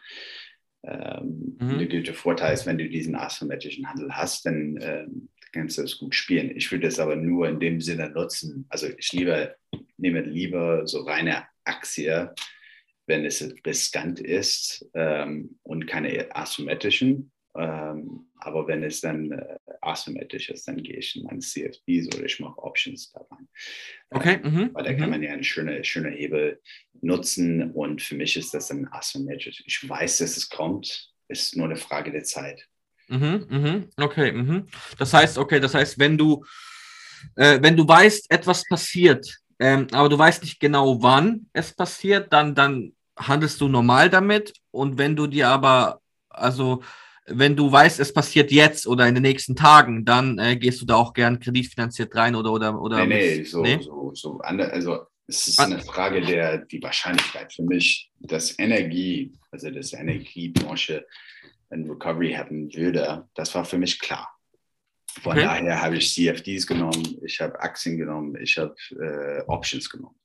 [0.85, 1.79] Ähm, mhm.
[1.79, 5.99] Der gute Vorteil ist, wenn du diesen asymmetrischen Handel hast, dann ähm, kannst du es
[5.99, 6.57] gut spielen.
[6.57, 8.67] Ich würde es aber nur in dem Sinne nutzen.
[8.69, 9.55] Also ich lieber,
[9.97, 12.33] nehme lieber so reine Aktie
[13.11, 17.33] wenn es riskant ist ähm, und keine asymmetrischen.
[17.57, 22.25] Ähm, aber wenn es dann äh, asymmetrisch ist, dann gehe ich in meine CFDs oder
[22.25, 23.49] ich mache Options da rein.
[24.11, 24.39] Okay.
[24.43, 24.71] Mhm.
[24.73, 25.11] Weil da kann mhm.
[25.11, 26.61] man ja einen schönen schöne Hebel
[27.03, 29.65] nutzen und für mich ist das dann asymmetrisch.
[29.67, 32.69] Ich weiß, dass es kommt, ist nur eine Frage der Zeit.
[33.09, 33.91] Mhm, mhm.
[33.97, 34.69] Okay, mhm.
[34.97, 36.45] das heißt, okay, das heißt, wenn du,
[37.35, 39.27] äh, wenn du weißt, etwas passiert,
[39.59, 44.55] ähm, aber du weißt nicht genau, wann es passiert, dann, dann handelst du normal damit
[44.71, 46.83] und wenn du dir aber, also
[47.27, 50.87] wenn du weißt, es passiert jetzt oder in den nächsten Tagen, dann äh, gehst du
[50.87, 53.07] da auch gern kreditfinanziert rein oder oder oder.
[53.07, 53.79] Nee, nee, so, nee?
[53.81, 59.71] so, so also es ist eine Frage der die Wahrscheinlichkeit für mich, dass Energie, also
[59.71, 61.07] dass Energiebranche
[61.71, 64.29] ein Recovery haben würde, das war für mich klar.
[65.23, 65.43] Von okay.
[65.43, 70.20] daher habe ich CFDs genommen, ich habe Aktien genommen, ich habe äh, Options genommen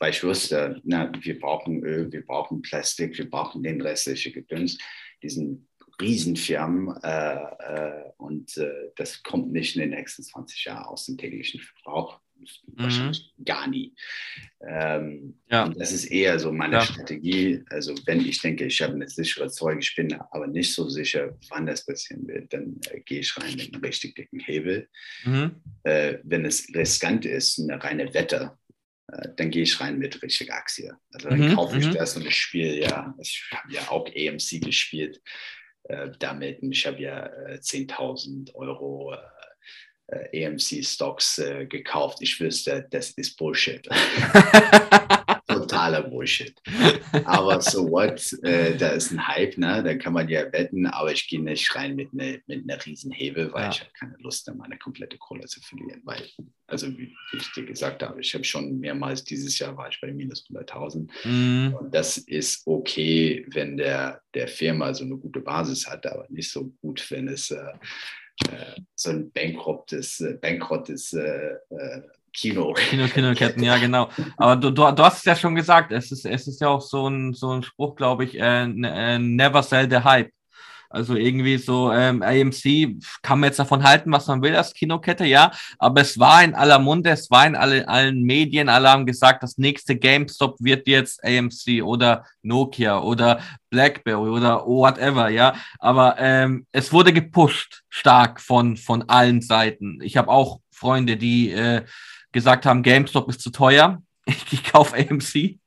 [0.00, 4.78] weil ich wusste, na, wir brauchen Öl, wir brauchen Plastik, wir brauchen den restlichen Gedöns,
[5.22, 5.68] diesen
[6.00, 11.18] Riesenfirmen äh, äh, und äh, das kommt nicht in den nächsten 20 Jahren aus dem
[11.18, 12.18] täglichen Verbrauch.
[12.40, 12.82] Mhm.
[12.82, 13.94] Wahrscheinlich gar nie.
[14.66, 15.68] Ähm, ja.
[15.68, 16.80] das ist eher so meine ja.
[16.80, 17.62] Strategie.
[17.68, 21.36] Also, wenn ich denke, ich habe eine sichere Zeug, ich bin aber nicht so sicher,
[21.50, 24.88] wann das passieren wird, dann äh, gehe ich rein mit einem richtig dicken Hebel.
[25.24, 25.56] Mhm.
[25.82, 28.59] Äh, wenn es riskant ist, eine reine Wette, äh,
[29.36, 30.96] dann gehe ich rein mit richtiger Aktie.
[31.12, 31.94] Also dann mhm, kaufe ich mhm.
[31.94, 35.20] das und ich spiele ja, ich habe ja auch AMC gespielt
[35.84, 39.14] äh, damit und ich habe ja äh, 10.000 Euro
[40.08, 42.18] äh, AMC-Stocks äh, gekauft.
[42.20, 43.88] Ich wüsste, das ist Bullshit.
[45.90, 46.54] totaler Bullshit.
[47.24, 49.82] Aber so what, äh, da ist ein Hype, ne?
[49.82, 53.52] da kann man ja wetten, aber ich gehe nicht rein mit einer mit ne Riesenhebel,
[53.52, 53.70] weil ja.
[53.70, 56.02] ich habe keine Lust, meine komplette Kohle zu verlieren.
[56.04, 56.22] Weil,
[56.66, 60.00] also wie, wie ich dir gesagt habe, ich habe schon mehrmals dieses Jahr war ich
[60.00, 61.08] bei minus 100.000.
[61.24, 61.74] Mhm.
[61.74, 66.50] Und das ist okay, wenn der, der Firma so eine gute Basis hat, aber nicht
[66.50, 67.72] so gut, wenn es äh,
[68.50, 72.72] äh so ein bankrottes, äh, bankrottes äh, äh Kino.
[72.90, 74.08] Kino, Kinoketten, ja, genau.
[74.36, 76.80] Aber du, du, du hast es ja schon gesagt, es ist, es ist ja auch
[76.82, 80.30] so ein, so ein Spruch, glaube ich, äh, äh, never sell the hype.
[80.92, 85.24] Also irgendwie so ähm, AMC kann man jetzt davon halten, was man will als Kinokette,
[85.24, 85.52] ja.
[85.78, 89.44] Aber es war in aller Munde, es war in alle, allen Medien, alle haben gesagt,
[89.44, 93.40] das nächste GameStop wird jetzt AMC oder Nokia oder
[93.70, 95.54] BlackBerry oder whatever, ja.
[95.78, 100.00] Aber ähm, es wurde gepusht stark von, von allen Seiten.
[100.02, 101.82] Ich habe auch Freunde, die äh,
[102.32, 104.02] gesagt haben, GameStop ist zu teuer.
[104.26, 105.58] Ich, ich kaufe AMC.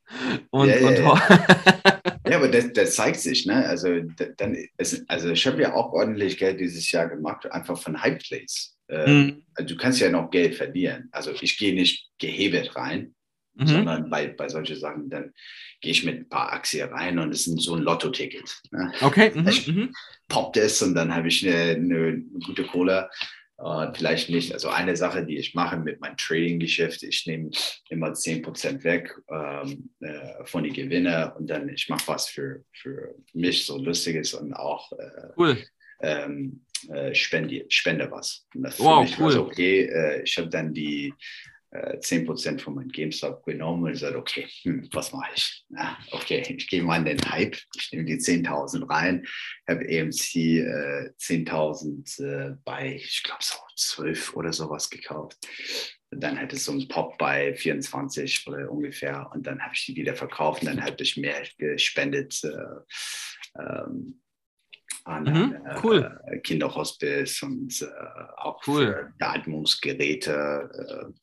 [0.51, 0.97] Und, Ja, ja, und
[2.29, 2.35] ja.
[2.37, 3.65] Aber das, das zeigt sich, ne?
[3.67, 3.99] Also,
[4.37, 8.19] dann ist, also ich habe ja auch ordentlich Geld dieses Jahr gemacht, einfach von Hype
[8.23, 8.77] Plays.
[8.89, 9.43] Ähm, Mhm.
[9.55, 11.09] also du kannst ja noch Geld verlieren.
[11.11, 13.15] Also ich gehe nicht gehebelt rein,
[13.55, 13.67] Mhm.
[13.67, 15.31] sondern bei, bei solchen Sachen, dann
[15.81, 18.61] gehe ich mit ein paar Aktien rein und es ist so ein Lotto-Ticket.
[18.71, 18.91] Ne?
[19.01, 19.31] Okay.
[19.33, 19.47] Mhm.
[19.47, 19.93] Ich- Mhm.
[20.29, 23.09] poppt es und dann habe ich eine, eine gute Cola.
[23.63, 24.51] Und vielleicht nicht.
[24.53, 27.49] Also eine Sache, die ich mache mit meinem Trading-Geschäft, ich nehme
[27.89, 33.15] immer 10% weg ähm, äh, von den Gewinne und dann ich mache was für, für
[33.33, 35.57] mich so Lustiges und auch äh, Cool.
[36.01, 38.45] ähm, äh, spende, spende was.
[38.53, 39.37] Und das Wow, cool.
[39.37, 41.13] okay, äh, ich habe dann die
[41.73, 43.83] äh, 10% von meinem GameStop genommen.
[43.83, 45.65] Und gesagt, okay, hm, was mache ich?
[45.69, 49.25] Na, okay, ich gehe mal in den Hype, ich nehme die 10.000 rein,
[49.67, 55.37] habe AMC äh, 10.000 äh, bei, ich glaube, so 12 oder sowas gekauft.
[56.11, 59.31] Und dann hatte es so einen Pop bei 24 oder ungefähr.
[59.33, 60.61] Und dann habe ich die wieder verkauft.
[60.61, 64.21] Und dann habe ich mehr gespendet äh, ähm,
[65.05, 66.19] an, Mhm, cool.
[66.27, 67.85] äh, Kinderhospice und äh,
[68.37, 69.13] auch Cool.
[69.19, 71.13] Beatmungsgeräte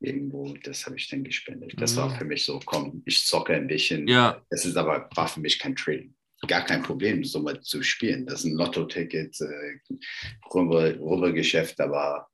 [0.00, 0.54] äh, irgendwo.
[0.62, 1.74] Das habe ich dann gespendet.
[1.78, 2.14] Das war Mhm.
[2.16, 4.06] für mich so, komm, ich zocke ein bisschen.
[4.08, 4.40] Ja.
[4.50, 6.14] Das ist aber, war für mich kein Trading.
[6.46, 8.26] Gar kein Problem, so mal zu spielen.
[8.26, 9.78] Das ist ein Lotto-Ticket, äh,
[10.54, 12.28] rüber, rüber Geschäft, aber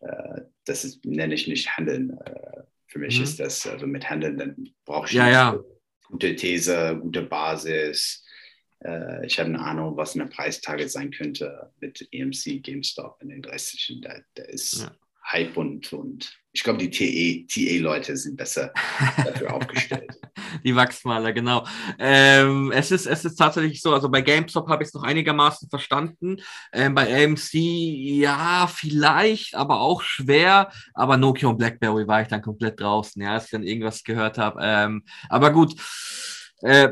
[0.00, 2.10] äh, das ist, nenne ich nicht Handeln.
[2.24, 3.24] Äh, für mich Mhm.
[3.24, 5.60] ist das, also mit Handeln, dann brauche ich Ja, eine ja.
[6.06, 8.24] gute These, gute Basis.
[8.84, 13.44] Äh, ich habe eine Ahnung, was eine Preistarget sein könnte mit EMC, GameStop in den
[13.44, 14.00] restlichen.
[14.02, 14.92] Da, da ist Ja.
[15.24, 18.72] Hype und, und ich glaube, die TE, TA-Leute sind besser
[19.24, 20.18] dafür aufgestellt.
[20.64, 21.64] Die Wachsmaler, genau.
[21.98, 25.70] Ähm, es, ist, es ist tatsächlich so, also bei GameStop habe ich es noch einigermaßen
[25.70, 26.38] verstanden.
[26.72, 30.70] Ähm, bei AMC, ja, vielleicht, aber auch schwer.
[30.92, 34.38] Aber Nokia und BlackBerry war ich dann komplett draußen, ja, als ich dann irgendwas gehört
[34.38, 34.58] habe.
[34.62, 35.74] Ähm, aber gut.
[36.60, 36.90] Äh,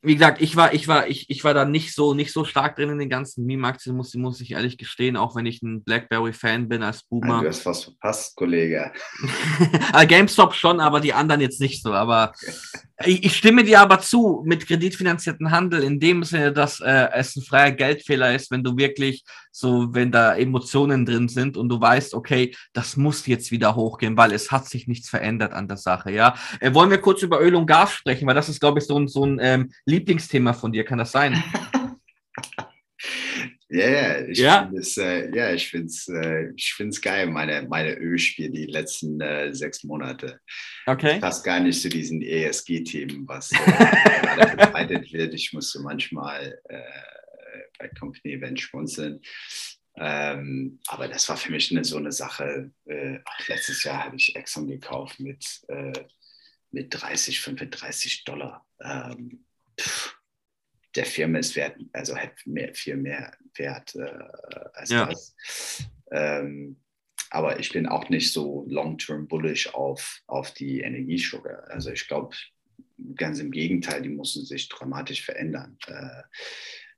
[0.00, 2.76] wie gesagt, ich war, ich war, ich, ich war da nicht so, nicht so stark
[2.76, 6.68] drin in den ganzen Meme-Aktien, muss, muss ich ehrlich gestehen, auch wenn ich ein BlackBerry-Fan
[6.68, 7.42] bin als Boomer.
[7.42, 8.92] Du hast was verpasst, Kollege.
[9.92, 11.92] also GameStop schon, aber die anderen jetzt nicht so.
[11.92, 12.32] Aber
[13.04, 17.42] ich, stimme dir aber zu, mit kreditfinanzierten Handel in dem Sinne, dass äh, es ein
[17.42, 22.14] freier Geldfehler ist, wenn du wirklich so, wenn da Emotionen drin sind und du weißt,
[22.14, 26.10] okay, das muss jetzt wieder hochgehen, weil es hat sich nichts verändert an der Sache,
[26.10, 26.34] ja.
[26.58, 28.98] Äh, wollen wir kurz über Öl und Gas sprechen, weil das ist, glaube ich, so
[28.98, 31.42] ein, so ein ähm, Lieblingsthema von dir, kann das sein?
[33.70, 34.62] Ja, ja, ich Ja?
[34.64, 39.20] finde es äh, ja, ich find's, äh, ich find's geil, meine, meine Ölspiele die letzten
[39.20, 40.40] äh, sechs Monate.
[40.86, 41.18] Okay.
[41.20, 43.56] Passt gar nicht zu diesen ESG-Themen, was äh,
[44.22, 45.34] gerade verbreitet wird.
[45.34, 46.80] Ich musste manchmal äh,
[47.78, 49.20] bei Company Event schmunzeln.
[49.96, 52.70] Ähm, aber das war für mich eine, so eine Sache.
[52.86, 55.92] Äh, ach, letztes Jahr habe ich Exxon gekauft mit, äh,
[56.70, 58.64] mit 30, 35 Dollar.
[58.80, 59.44] Ähm,
[59.78, 60.17] pff,
[60.98, 64.10] der Firma ist wert, also hat mehr, viel mehr Wert äh,
[64.74, 65.06] als Ja.
[65.06, 65.34] das.
[66.10, 66.76] Ähm,
[67.30, 71.70] aber ich bin auch nicht so long-term bullish auf, auf die Energieschugger.
[71.70, 72.34] Also ich glaube,
[73.14, 75.78] ganz im Gegenteil, die müssen sich dramatisch verändern.
[75.86, 76.22] Äh,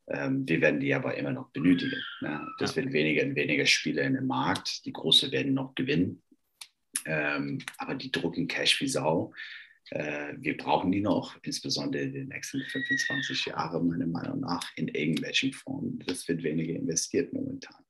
[0.08, 2.00] ähm, wir werden die aber immer noch benötigen.
[2.22, 2.40] Ne?
[2.58, 2.82] Das Ja.
[2.82, 4.84] wird weniger und weniger Spieler in dem Markt.
[4.86, 6.22] Die Große werden noch gewinnen.
[7.04, 9.32] Ähm, aber die drucken Cash wie Sau.
[9.90, 14.88] Äh, wir brauchen die noch, insbesondere in den nächsten 25 Jahren, meiner Meinung nach, in
[14.88, 15.98] irgendwelchen Formen.
[16.07, 17.85] Das wird weniger investiert momentan.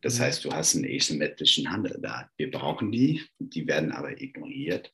[0.00, 0.22] Das Mhm.
[0.22, 2.30] heißt, du hast einen asymmetrischen Handel da.
[2.36, 4.92] Wir brauchen die, die werden aber ignoriert,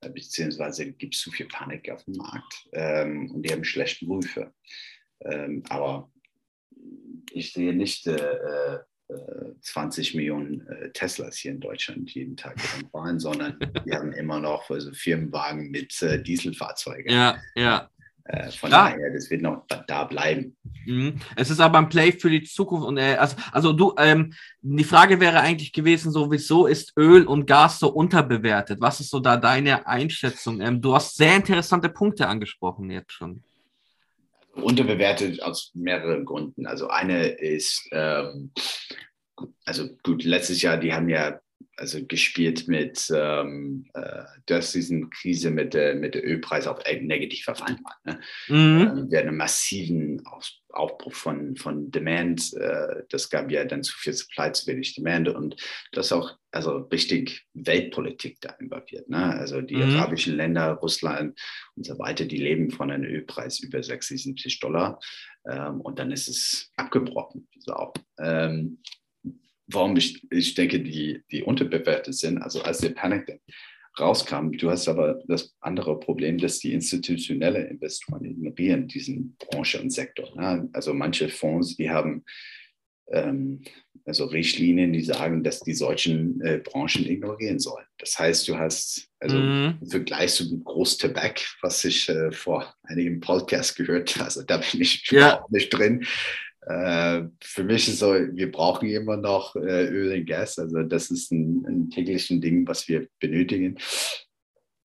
[0.00, 4.06] äh, beziehungsweise gibt es zu viel Panik auf dem Markt ähm, und die haben schlechten
[4.06, 4.54] Rufe.
[5.22, 6.10] Ähm, aber
[7.32, 8.78] ich sehe nicht äh, äh,
[9.60, 12.60] 20 Millionen äh, Teslas hier in Deutschland jeden Tag
[12.92, 17.12] fahren, sondern wir haben immer noch also Firmenwagen mit äh, Dieselfahrzeugen.
[17.12, 17.88] Ja, ja.
[18.24, 18.90] Äh, von Ja.
[18.90, 20.56] daher, das wird noch da- bleiben.
[20.86, 21.16] Mhm.
[21.36, 24.84] Es ist aber ein Play für die Zukunft und äh, also, also du, ähm, die
[24.84, 28.80] Frage wäre eigentlich gewesen, so wieso ist Öl und Gas so unterbewertet?
[28.80, 30.60] Was ist so da deine Einschätzung?
[30.60, 33.42] Ähm, du hast sehr interessante Punkte angesprochen jetzt schon.
[34.62, 36.66] Unterbewertet aus mehreren Gründen.
[36.66, 38.52] Also eine ist, ähm,
[39.64, 41.40] also gut, letztes Jahr, die haben ja
[41.76, 47.44] also gespielt mit, ähm, äh, dass diesen Krise mit der, mit der Ölpreis auf negativ
[47.44, 47.96] verfallen war.
[48.04, 48.20] Ne?
[48.48, 48.80] Mhm.
[48.80, 52.52] Ähm, wir hatten einen massiven Auf, Aufbruch von, von Demand.
[52.54, 55.28] Äh, das gab ja dann zu viel Supply, zu wenig Demand.
[55.28, 55.56] Und
[55.92, 59.08] das auch also richtig Weltpolitik da involviert.
[59.08, 59.18] Ne?
[59.18, 59.96] Also die Mhm.
[59.96, 61.40] arabischen Länder, Russland
[61.76, 64.98] und so weiter, die leben von einem Ölpreis über 60, 70 Dollar.
[65.48, 67.48] Ähm, und dann ist es abgebrochen.
[67.58, 67.92] So.
[68.18, 68.82] Ähm,
[69.66, 72.38] warum ich, ich denke, die, die unterbewertet sind.
[72.38, 73.40] Also als der Panic
[74.00, 79.90] rauskam, du hast aber das andere Problem, dass die institutionelle Investoren ignorieren diesen Branche und
[79.90, 80.34] Sektor.
[80.36, 80.68] Ne?
[80.72, 82.24] Also manche Fonds, die haben
[83.10, 83.62] ähm,
[84.04, 87.84] also Richtlinien, die sagen, dass die solchen äh, Branchen ignorieren sollen.
[87.98, 89.78] Das heißt, du hast, also mhm.
[89.80, 94.80] im Vergleich zu Großtabak, was ich äh, vor einigen Podcasts gehört habe, also da bin
[94.80, 95.34] ich ja.
[95.34, 96.06] überhaupt nicht drin.
[96.62, 100.58] Äh, für mich ist so, wir brauchen immer noch äh, Öl und Gas.
[100.58, 103.78] Also das ist ein, ein tägliches Ding, was wir benötigen.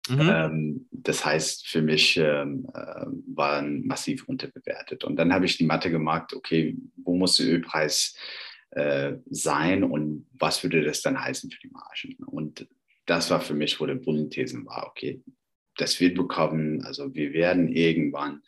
[0.10, 0.20] Mhm.
[0.20, 3.06] Ähm, das heißt, für mich ähm, äh,
[3.36, 5.04] waren massiv unterbewertet.
[5.04, 8.16] Und dann habe ich die Mathe gemacht, okay, wo muss der Ölpreis
[8.72, 12.24] äh, sein und was würde das dann heißen für die Margen?
[12.26, 12.68] Und
[13.06, 15.24] das war für mich, wo der Bullenthesen war, okay,
[15.78, 18.44] das wird bekommen, also wir werden irgendwann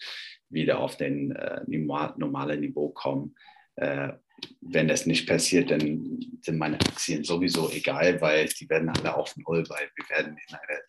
[0.50, 3.36] wieder auf den äh, normalen Niveau kommen.
[3.76, 4.14] Äh,
[4.62, 9.36] wenn das nicht passiert, dann sind meine Aktien sowieso egal, weil die werden alle auf
[9.38, 10.80] Null, weil wir werden in eine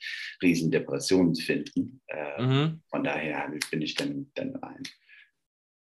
[0.43, 2.01] riesen Depression finden.
[2.09, 2.83] Äh, mhm.
[2.91, 4.83] Von daher bin ich dann, dann rein.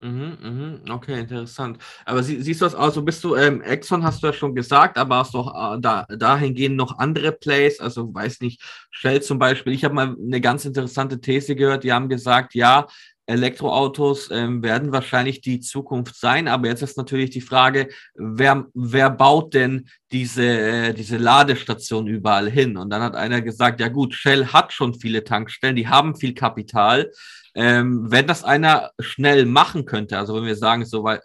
[0.04, 1.78] Mhm, mhm, okay, interessant.
[2.06, 4.98] Aber sie, siehst du das also, bist du, ähm, Exxon hast du ja schon gesagt,
[4.98, 8.62] aber hast du auch äh, da, dahingehend noch andere Plays, also weiß nicht,
[8.92, 9.72] Shell zum Beispiel.
[9.72, 12.86] Ich habe mal eine ganz interessante These gehört, die haben gesagt, ja,
[13.28, 19.10] Elektroautos ähm, werden wahrscheinlich die Zukunft sein, aber jetzt ist natürlich die Frage, wer, wer
[19.10, 22.76] baut denn diese, äh, diese Ladestation überall hin?
[22.76, 26.34] Und dann hat einer gesagt, ja gut, Shell hat schon viele Tankstellen, die haben viel
[26.34, 27.10] Kapital.
[27.56, 31.22] Ähm, wenn das einer schnell machen könnte, also wenn wir sagen, so weil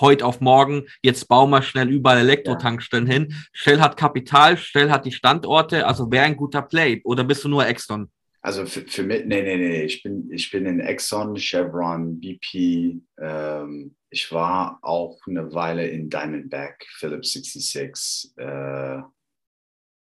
[0.00, 3.12] heute auf morgen, jetzt bauen wir schnell überall Elektrotankstellen ja.
[3.12, 3.34] hin.
[3.52, 7.00] Shell hat Kapital, Shell hat die Standorte, also wäre ein guter Play.
[7.04, 8.10] Oder bist du nur Exxon?
[8.40, 13.00] Also für, für mich, nee, nee, nee, ich bin, ich bin in Exxon, Chevron, BP.
[13.20, 18.32] Ähm, ich war auch eine Weile in Diamondback, Phillips 66.
[18.36, 19.02] Äh,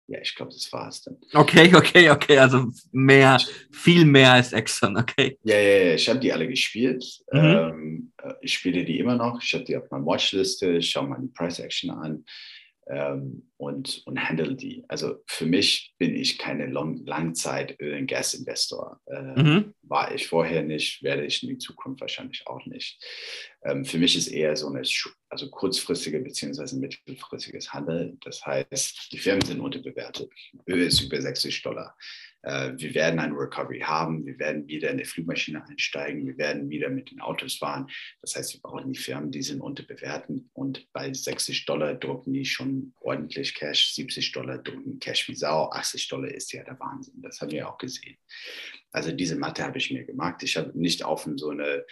[0.09, 1.18] ja, ich glaube, das war es dann.
[1.35, 3.38] Okay, okay, okay, also mehr,
[3.71, 5.38] viel mehr als Exxon, okay.
[5.44, 7.05] Ja, ja, ja, ich habe die alle gespielt.
[7.31, 7.38] Mhm.
[7.38, 9.42] Ähm, äh, ich spiele die immer noch.
[9.42, 10.79] Ich habe die auf meiner Watchliste.
[10.79, 12.25] Ich schaue mal die Price Action an
[12.88, 14.85] ähm, und, und handle die.
[14.88, 19.01] Also für mich bin ich keine Long Langzeit-Öl- und Gas-Investor.
[19.07, 19.75] Äh, mhm.
[19.83, 22.99] War ich vorher nicht, werde ich in die Zukunft wahrscheinlich auch nicht.
[23.68, 24.83] Ähm, für mich ist eher so eine
[25.28, 26.76] also kurzfristige bzw.
[26.76, 28.16] mittelfristiges Handel.
[28.24, 30.31] Das heißt, die Firmen sind unterbewertet.
[30.66, 31.94] Öl ist über 60 Dollar.
[32.42, 36.70] Äh, wir werden eine Recovery haben, wir werden wieder in die Flugmaschine einsteigen, wir werden
[36.70, 37.88] wieder mit den Autos fahren.
[38.22, 42.46] Das heißt, wir brauchen die Firmen, die sind unterbewerten und bei 60 Dollar drucken die
[42.46, 47.20] schon ordentlich Cash, 70 Dollar drucken Cash wie Sau, 80 Dollar ist ja der Wahnsinn.
[47.20, 48.16] Das haben wir auch gesehen.
[48.92, 50.42] Also diese Mathe habe ich mir gemacht.
[50.42, 51.85] Ich habe nicht auf so eine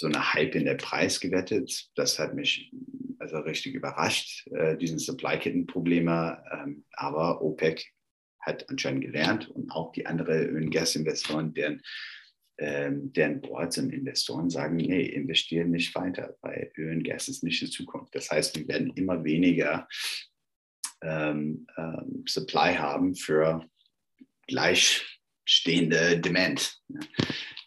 [0.00, 1.90] so eine Hype in der Preis gewettet.
[1.94, 2.72] Das hat mich
[3.18, 6.42] also richtig überrascht, äh, diesen Supply-Kitten-Probleme.
[6.52, 7.86] Ähm, aber OPEC
[8.40, 11.82] hat anscheinend gelernt und auch die anderen Öl- und Gasinvestoren, deren,
[12.58, 17.44] ähm, deren Boards und Investoren sagen, nee, investieren nicht weiter, weil Öl und Gas ist
[17.44, 18.14] nicht die Zukunft.
[18.14, 19.86] Das heißt, wir werden immer weniger
[21.02, 23.68] ähm, ähm, Supply haben für
[24.46, 26.80] gleichstehende Demand.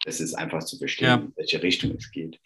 [0.04, 1.16] Das ist einfach zu verstehen, ja.
[1.16, 2.38] in welche Richtung es geht.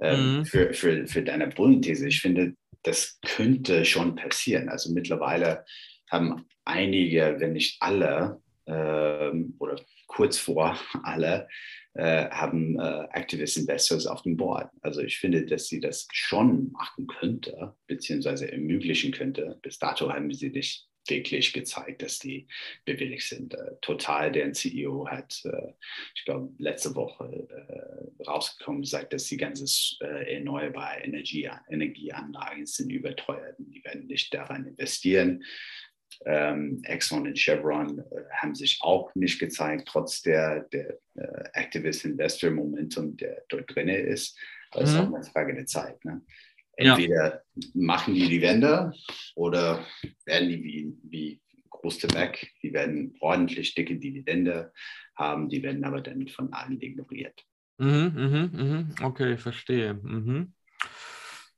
[0.00, 0.44] Ähm, mhm.
[0.44, 4.68] für, für, für deine Bullenthese, ich finde, das könnte schon passieren.
[4.68, 5.64] Also mittlerweile
[6.10, 11.48] haben einige, wenn nicht alle, ähm, oder kurz vor alle,
[11.94, 14.70] äh, haben äh, Activist Investors auf dem Board.
[14.80, 19.58] Also ich finde, dass sie das schon machen könnte, beziehungsweise ermöglichen könnte.
[19.62, 22.46] Bis dato haben sie nicht wirklich gezeigt, dass die
[22.84, 23.54] bewilligt sind.
[23.54, 25.72] Äh, Total, deren CEO hat, äh,
[26.14, 29.68] ich glaube, letzte Woche äh, rausgekommen, sagt, dass die ganzen
[30.00, 33.56] äh, erneuerbare Energie, Energieanlagen sind überteuert.
[33.58, 35.44] Die werden nicht daran investieren.
[36.24, 42.04] Ähm, Exxon und Chevron äh, haben sich auch nicht gezeigt, trotz der, der äh, Activist
[42.04, 44.38] Investor Momentum, der dort drin ist.
[44.72, 45.00] Das ist mhm.
[45.00, 46.04] auch eine Frage der Zeit.
[46.04, 46.22] Ne?
[46.90, 47.68] Entweder ja.
[47.74, 48.92] machen die die Wende
[49.34, 49.84] oder
[50.24, 51.40] werden die wie, wie
[51.70, 54.72] Großtebeck, die werden ordentlich dicke Dividende
[55.16, 57.44] haben, die werden aber dann von allen ignoriert.
[57.78, 58.94] Mhm, mhm, mhm.
[59.02, 59.94] Okay, verstehe.
[59.94, 60.52] Mhm.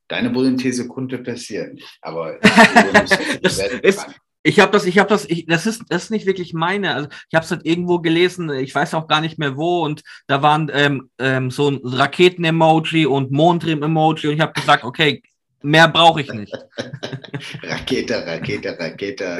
[0.07, 2.39] Deine Bullenthese konnte passieren, aber
[3.41, 4.05] das ist,
[4.45, 6.93] ich habe das, ich habe das, ich, das ist, das ist nicht wirklich meine.
[6.93, 10.03] Also ich habe es halt irgendwo gelesen, ich weiß auch gar nicht mehr wo, und
[10.27, 15.23] da waren ähm, ähm, so ein Raketen-Emoji und Mondrim-Emoji, und ich habe gesagt, okay,
[15.63, 16.53] mehr brauche ich nicht.
[17.63, 19.39] Rakete, Rakete, Rakete.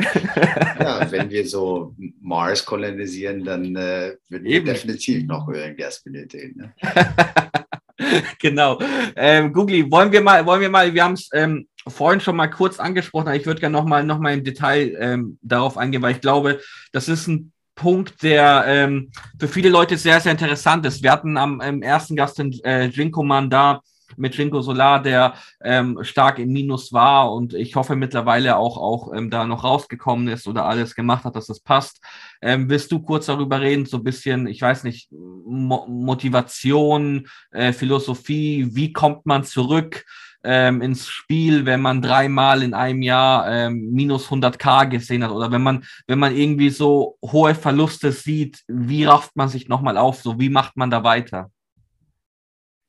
[0.80, 4.66] ja, wenn wir so Mars kolonisieren, dann äh, würden wir Eben.
[4.66, 6.58] definitiv noch Öl und Gas benötigen.
[6.58, 6.74] Ne?
[8.40, 8.80] genau.
[9.16, 12.48] Ähm, Googly, wollen wir mal, wollen wir mal, wir haben es ähm, vorhin schon mal
[12.48, 16.16] kurz angesprochen, aber ich würde gerne nochmal noch mal im Detail ähm, darauf eingehen, weil
[16.16, 16.60] ich glaube,
[16.92, 21.04] das ist ein Punkt, der ähm, für viele Leute sehr, sehr interessant ist.
[21.04, 23.82] Wir hatten am ersten Gast den äh, Jinko da
[24.18, 29.14] mit Jinko Solar, der ähm, stark im Minus war und ich hoffe mittlerweile auch, auch
[29.14, 32.02] ähm, da noch rausgekommen ist oder alles gemacht hat, dass das passt.
[32.42, 37.74] Ähm, willst du kurz darüber reden, so ein bisschen, ich weiß nicht, Mo Motivation, äh,
[37.74, 40.06] Philosophie, wie kommt man zurück?
[40.46, 45.52] ähm, ins Spiel, wenn man dreimal in einem Jahr ähm, minus 100k gesehen hat oder
[45.52, 50.22] wenn man, wenn man irgendwie so hohe Verluste sieht, wie rafft man sich nochmal auf?
[50.22, 51.52] So, wie macht man da weiter?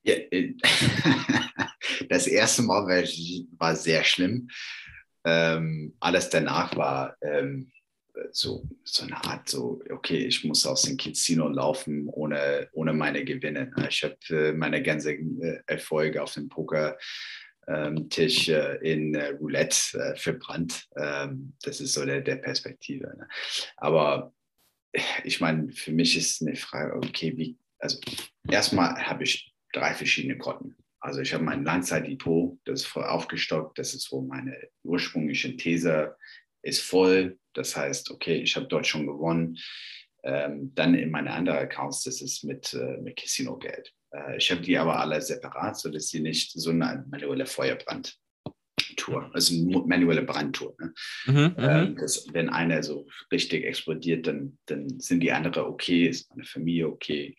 [0.07, 0.55] Ja, äh,
[2.09, 3.03] das erste Mal war,
[3.59, 4.49] war sehr schlimm.
[5.25, 7.73] Ähm, alles danach war ähm,
[8.31, 13.25] so, so eine Art, so, okay, ich muss aus dem Casino laufen ohne, ohne meine
[13.25, 13.73] Gewinne.
[13.89, 16.97] Ich habe äh, meine ganze äh, Erfolge auf dem Poker
[17.67, 20.87] ähm, äh, in Roulette verbrannt.
[20.97, 23.09] Ähm, das ist so der, der Perspektive.
[23.19, 23.29] Ne?
[23.77, 24.33] Aber
[25.25, 27.99] ich meine, für mich ist eine Frage, okay, wie, also
[28.49, 30.77] erstmal habe ich drei verschiedene Konten.
[31.01, 36.17] Also ich habe mein Langzeitdepot, das ist voll aufgestockt, das ist wo meine ursprüngliche These
[36.63, 37.39] ist voll.
[37.53, 39.59] Das heißt, okay, ich habe dort schon gewonnen.
[40.25, 43.93] Ähm, dann in meine anderen Accounts, das ist mit, äh, mit Casino-Geld.
[44.13, 48.19] Äh, ich habe die aber alle separat, sodass sie nicht so eine manuelle Feuerbrand
[48.97, 49.55] Tour, also
[49.87, 50.75] manuelle Brandtour.
[50.81, 50.95] Ne?
[51.27, 56.09] Mhm, mhm, ähm, das, wenn einer so richtig explodiert, dann, dann sind die anderen okay,
[56.09, 57.37] ist meine Familie okay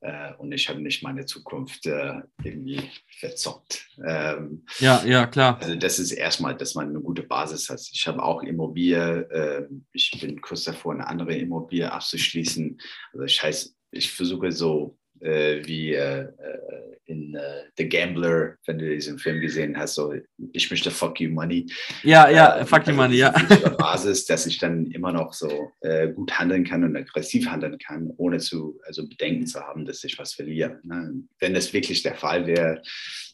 [0.00, 3.88] äh, und ich habe nicht meine Zukunft äh, irgendwie verzockt.
[4.06, 5.58] Ähm, ja, ja, klar.
[5.60, 7.80] Also das ist erstmal, dass man eine gute Basis hat.
[7.92, 12.78] Ich habe auch Immobilie, äh, ich bin kurz davor, eine andere Immobilie abzuschließen.
[13.12, 18.78] Also ich heißt, ich versuche so äh, wie äh, äh, in äh, The Gambler, wenn
[18.78, 20.14] du diesen Film gesehen hast, so
[20.52, 21.66] ich möchte Fuck You Money.
[22.02, 23.30] Ja, ja, äh, Fuck You also Money, ja.
[23.78, 28.12] Basis, dass ich dann immer noch so äh, gut handeln kann und aggressiv handeln kann,
[28.16, 30.80] ohne zu, also Bedenken zu haben, dass ich was verliere.
[30.82, 31.22] Ne?
[31.38, 32.82] Wenn das wirklich der Fall wäre,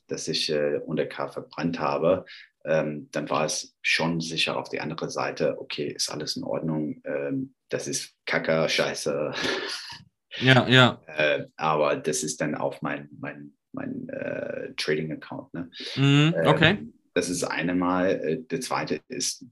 [0.09, 0.53] dass ich
[0.85, 2.26] unter K verbrannt habe,
[2.64, 7.01] ähm, dann war es schon sicher auf die andere Seite, okay, ist alles in Ordnung,
[7.05, 9.33] ähm, das ist Kacker, Scheiße,
[10.41, 11.03] ja, ja.
[11.07, 15.55] Äh, aber das ist dann auf mein, mein, mein äh, Trading-Account.
[15.55, 15.70] Ne?
[15.97, 16.70] Ähm, okay.
[16.70, 18.11] Ähm, das ist eine Mal.
[18.11, 19.45] Äh, der zweite ist,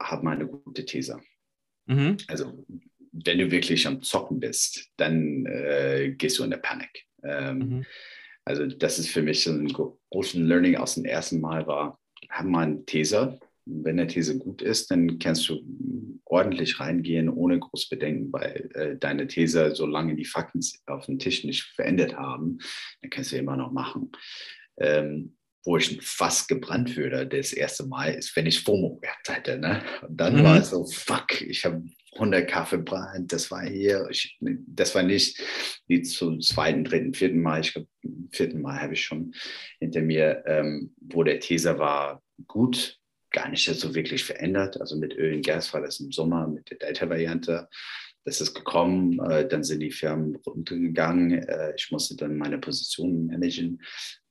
[0.00, 1.20] hab mal eine gute These.
[1.86, 2.16] Mhm.
[2.28, 2.64] Also,
[3.12, 7.06] wenn du wirklich am Zocken bist, dann äh, gehst du in der Panik.
[7.22, 7.86] Ähm, mhm.
[8.44, 12.46] Also, das ist für mich so ein großes Learning aus dem ersten Mal war, hab
[12.46, 13.38] mal eine These
[13.82, 15.60] wenn der These gut ist, dann kannst du
[16.24, 21.44] ordentlich reingehen, ohne groß Bedenken, weil äh, deine These, solange die Fakten auf dem Tisch
[21.44, 22.58] nicht verändert haben,
[23.02, 24.12] dann kannst du immer noch machen.
[24.78, 29.58] Ähm, wo ich fast gebrannt würde, das erste Mal, ist, wenn ich FOMO gehabt hätte.
[29.58, 29.82] Ne?
[30.08, 30.44] Und dann mhm.
[30.44, 35.02] war es so, fuck, ich habe 100 Kaffee verbrannt, das war hier, ich, das war
[35.02, 35.38] nicht
[35.86, 37.88] wie zum zweiten, dritten, vierten Mal, ich glaube,
[38.32, 39.32] vierten Mal habe ich schon
[39.78, 42.99] hinter mir, ähm, wo der These war, gut,
[43.30, 44.80] gar nicht so wirklich verändert.
[44.80, 47.68] Also mit Öl und Gas war das im Sommer mit der Delta-Variante.
[48.24, 51.32] Das ist gekommen, äh, dann sind die Firmen runtergegangen.
[51.32, 53.82] Äh, ich musste dann meine Positionen managen.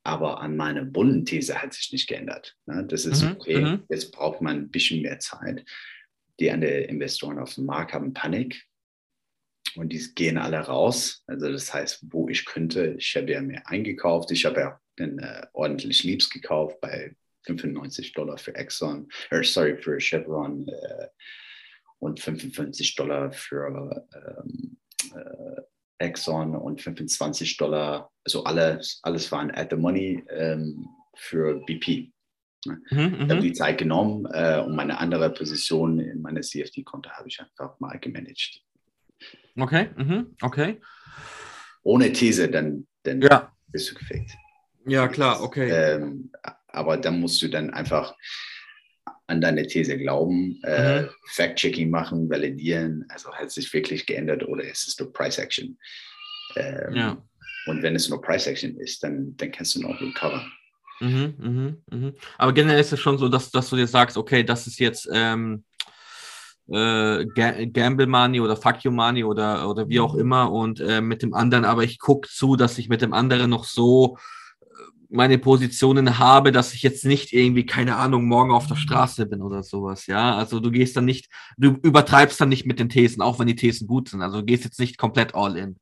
[0.03, 2.55] Aber an meiner Bullenthese hat sich nicht geändert.
[2.65, 2.85] Ne?
[2.87, 3.59] Das ist mhm, okay.
[3.59, 3.83] Mhm.
[3.89, 5.65] Jetzt braucht man ein bisschen mehr Zeit.
[6.39, 8.63] Die anderen Investoren auf dem Markt haben Panik
[9.75, 11.23] und die gehen alle raus.
[11.27, 14.31] Also das heißt, wo ich könnte, ich habe ja mehr eingekauft.
[14.31, 19.77] Ich habe ja dann, äh, ordentlich Liebs gekauft bei 95 Dollar für Exxon, or sorry,
[19.77, 21.07] für Chevron äh,
[21.99, 24.77] und 55 Dollar für ähm,
[25.15, 25.61] äh,
[25.99, 32.11] Exxon und 25 Dollar, also alles, alles waren at the money ähm, für BP.
[32.65, 32.81] Ne?
[32.89, 33.41] Mhm, ich habe mhm.
[33.41, 37.97] die Zeit genommen äh, und meine andere Position in meiner CFD-Konto habe ich einfach mal
[37.99, 38.61] gemanagt.
[39.57, 40.79] Okay, mhm, okay.
[41.83, 43.51] Ohne These, dann, dann ja.
[43.67, 44.31] bist du gefickt.
[44.85, 45.69] Ja, klar, okay.
[45.69, 46.31] Ähm,
[46.71, 48.15] aber dann musst du dann einfach
[49.27, 51.09] an deine These glauben, äh, mhm.
[51.27, 53.05] Fact-Checking machen, validieren.
[53.09, 55.77] Also hat sich wirklich geändert oder ist es nur Price Action?
[56.55, 57.17] Ähm, ja.
[57.67, 60.51] Und wenn es nur Price Action ist, dann, dann kannst du noch recovern.
[60.99, 62.13] Mhm, mhm, mhm.
[62.37, 65.07] Aber generell ist es schon so, dass, dass du dir sagst, okay, das ist jetzt
[65.13, 65.63] ähm,
[66.67, 70.21] äh, Gamble Money oder Fuck You Money oder, oder wie auch mhm.
[70.21, 73.49] immer und äh, mit dem anderen, aber ich gucke zu, dass ich mit dem anderen
[73.49, 74.17] noch so
[75.09, 79.41] meine Positionen habe, dass ich jetzt nicht irgendwie, keine Ahnung, morgen auf der Straße bin
[79.41, 80.37] oder sowas, ja.
[80.37, 83.55] Also du gehst dann nicht, du übertreibst dann nicht mit den Thesen, auch wenn die
[83.55, 84.21] Thesen gut sind.
[84.21, 85.77] Also du gehst jetzt nicht komplett all in.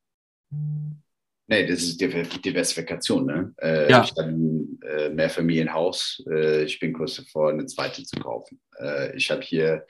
[1.49, 3.25] Nee, das ist Diversifikation.
[3.25, 3.53] Ne?
[3.61, 4.03] Äh, ja.
[4.03, 6.23] Ich habe ein äh, Mehrfamilienhaus.
[6.29, 8.59] Äh, ich bin kurz davor, eine zweite zu kaufen.
[8.79, 9.85] Äh, ich habe hier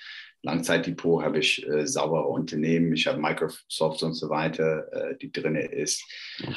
[0.47, 2.93] Langzeitdepot, habe ich äh, saubere Unternehmen.
[2.93, 6.03] Ich habe Microsoft und so weiter, äh, die drin ist.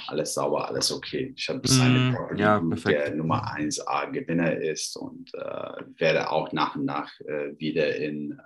[0.07, 1.34] Alles sauber, alles okay.
[1.36, 6.84] Ich habe mm, Property, ja, der Nummer 1A Gewinner ist und werde auch nach und
[6.84, 7.11] nach
[7.59, 8.41] wieder in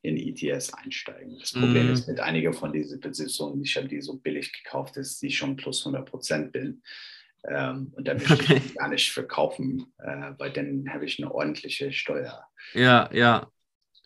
[0.00, 1.36] in ETS einsteigen.
[1.40, 1.92] Das Problem mm.
[1.92, 5.56] ist mit einigen von diesen Positionen, ich habe die so billig gekauft, dass ich schon
[5.56, 6.82] plus 100 Prozent bin.
[7.48, 8.62] Ähm, und da möchte okay.
[8.64, 12.46] ich gar nicht verkaufen, äh, weil dann habe ich eine ordentliche Steuer.
[12.74, 13.50] Ja, ja.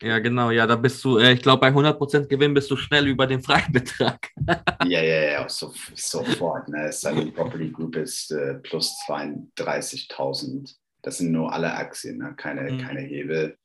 [0.03, 3.07] Ja, genau, ja, da bist du, äh, ich glaube, bei 100% Gewinn bist du schnell
[3.07, 4.29] über den Freibetrag.
[4.85, 6.67] ja, ja, ja, so, sofort.
[6.67, 6.91] Ne?
[6.91, 10.75] Silent Property Group ist äh, plus 32.000.
[11.01, 12.33] Das sind nur alle Aktien, ne?
[12.35, 12.77] keine, mhm.
[12.79, 13.57] keine Hebel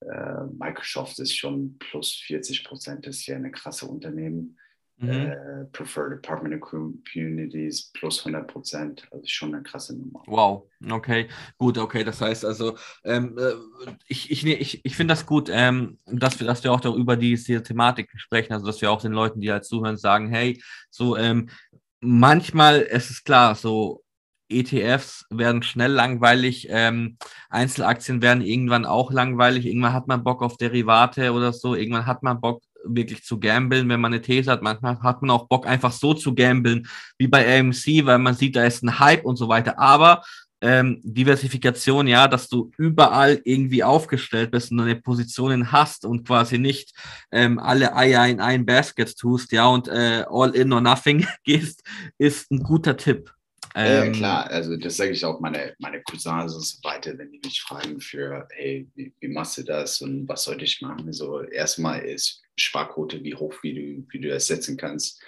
[0.00, 4.58] äh, Microsoft ist schon plus 40 Prozent, ist ja eine krasse Unternehmen.
[4.98, 5.10] Mhm.
[5.10, 10.22] Äh, Preferred Department of Communities plus 100 Prozent, also schon eine krasse Nummer.
[10.26, 11.28] Wow, okay,
[11.58, 13.52] gut, okay, das heißt also, ähm, äh,
[14.08, 17.62] ich, ich, ich, ich finde das gut, ähm, dass, wir, dass wir auch darüber diese
[17.62, 21.50] Thematik sprechen, also dass wir auch den Leuten, die halt zuhören, sagen, hey, so ähm,
[22.00, 24.02] manchmal, es ist klar, so
[24.48, 27.18] ETFs werden schnell langweilig, ähm,
[27.50, 32.22] Einzelaktien werden irgendwann auch langweilig, irgendwann hat man Bock auf Derivate oder so, irgendwann hat
[32.22, 35.66] man Bock wirklich zu gambeln, wenn man eine These hat, manchmal hat man auch Bock
[35.66, 36.86] einfach so zu gambeln,
[37.18, 40.22] wie bei AMC, weil man sieht, da ist ein Hype und so weiter, aber
[40.62, 46.58] ähm, Diversifikation, ja, dass du überall irgendwie aufgestellt bist und deine Positionen hast und quasi
[46.58, 46.92] nicht
[47.30, 51.82] ähm, alle Eier in ein Basket tust, ja, und äh, all in or nothing gehst,
[52.18, 53.32] ist ein guter Tipp.
[53.74, 57.30] Ähm, ja, klar, also das sage ich auch meine, meine Cousins und so weiter, wenn
[57.30, 61.12] die mich fragen für, hey, wie, wie machst du das und was sollte ich machen?
[61.12, 65.22] So, erstmal ist Sparquote, wie hoch, wie du, wie du das setzen kannst.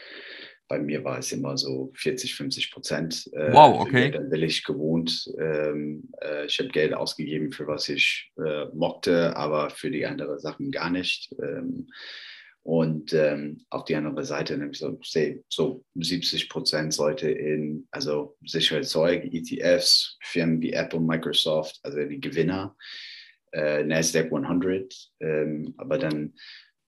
[0.68, 3.30] Bei mir war es immer so 40, 50 Prozent.
[3.32, 4.10] Äh, wow, okay.
[4.10, 5.30] Dann will ich gewohnt.
[5.40, 10.38] Ähm, äh, ich habe Geld ausgegeben, für was ich äh, mochte, aber für die anderen
[10.38, 11.34] Sachen gar nicht.
[11.42, 11.88] Ähm,
[12.68, 15.00] und ähm, auf die andere Seite nämlich so,
[15.48, 22.20] so 70 Prozent sollte in also sichere Zeug, ETFs, Firmen wie Apple, Microsoft, also die
[22.20, 22.76] Gewinner,
[23.52, 26.34] äh, Nasdaq 100, ähm, aber dann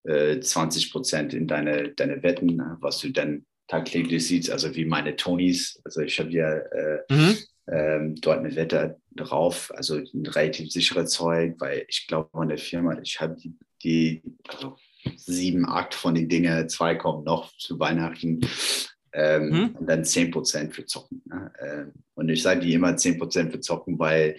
[0.04, 5.16] äh, 20 Prozent in deine, deine Wetten, was du dann tagtäglich siehst, also wie meine
[5.16, 5.80] Tonys.
[5.84, 7.36] Also ich habe ja äh, mhm.
[7.68, 12.58] ähm, dort eine Wette drauf, also ein relativ sicheres Zeug, weil ich glaube an der
[12.58, 14.76] Firma, ich habe die, die also
[15.16, 18.40] sieben, acht von den Dingen, zwei kommen noch zu Weihnachten.
[19.12, 19.76] Ähm, hm?
[19.76, 21.22] Und dann 10% für Zocken.
[21.24, 21.52] Ne?
[21.60, 24.36] Ähm, und ich sage dir immer 10% für Zocken, weil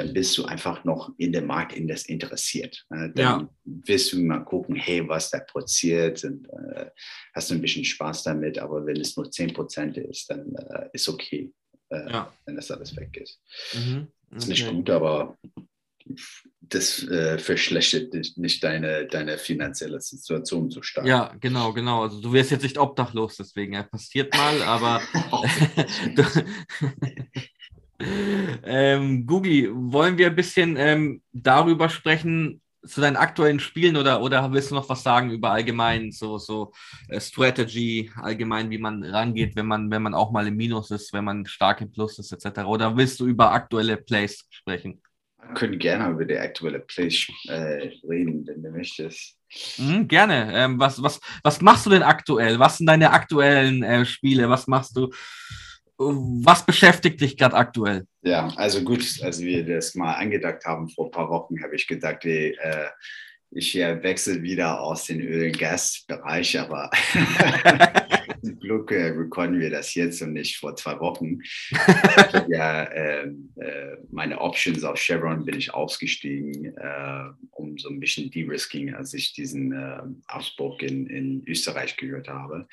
[0.00, 2.86] dann bist du einfach noch in dem Markt in das interessiert.
[2.88, 3.12] Ne?
[3.14, 3.48] Dann ja.
[3.64, 6.86] wirst du mal gucken, hey, was da passiert und äh,
[7.34, 11.08] hast du ein bisschen Spaß damit, aber wenn es nur 10% ist, dann äh, ist
[11.08, 11.52] okay,
[11.90, 12.32] äh, ja.
[12.46, 13.40] wenn das alles weg ist.
[13.74, 14.08] Mhm.
[14.28, 14.38] Okay.
[14.38, 15.36] Ist nicht gut, aber
[16.60, 21.06] das äh, verschlechtert nicht, nicht deine, deine finanzielle Situation so stark.
[21.06, 22.04] Ja, genau, genau.
[22.04, 25.02] Also du wirst jetzt nicht obdachlos, deswegen ja, passiert mal, aber
[28.64, 34.52] ähm, Google, wollen wir ein bisschen ähm, darüber sprechen, zu deinen aktuellen Spielen oder, oder
[34.52, 36.72] willst du noch was sagen über allgemein so, so
[37.08, 41.12] äh, Strategy, allgemein, wie man rangeht, wenn man, wenn man auch mal im Minus ist,
[41.12, 42.60] wenn man stark im Plus ist, etc.
[42.60, 45.02] Oder willst du über aktuelle Plays sprechen?
[45.42, 47.12] Wir können gerne über die aktuelle Play
[47.48, 49.36] äh, reden, wenn du möchtest.
[49.78, 50.50] Mhm, gerne.
[50.54, 52.58] Ähm, was, was, was machst du denn aktuell?
[52.58, 54.48] Was sind deine aktuellen äh, Spiele?
[54.48, 55.10] Was machst du?
[56.02, 58.06] Was beschäftigt dich gerade aktuell?
[58.22, 61.86] Ja, also gut, als wir das mal angedacht haben vor ein paar Wochen, habe ich
[61.86, 62.86] gedacht, ey, äh,
[63.50, 66.90] ich wechsle wieder aus dem Öl- und Gasbereich, aber
[68.42, 71.40] zum Glück äh, recorden wir das jetzt und nicht vor zwei Wochen.
[72.48, 73.26] ja, äh,
[73.56, 79.12] äh, meine Options auf Chevron bin ich ausgestiegen, äh, um so ein bisschen de-risking, als
[79.14, 82.68] ich diesen äh, Ausbruch in, in Österreich gehört habe.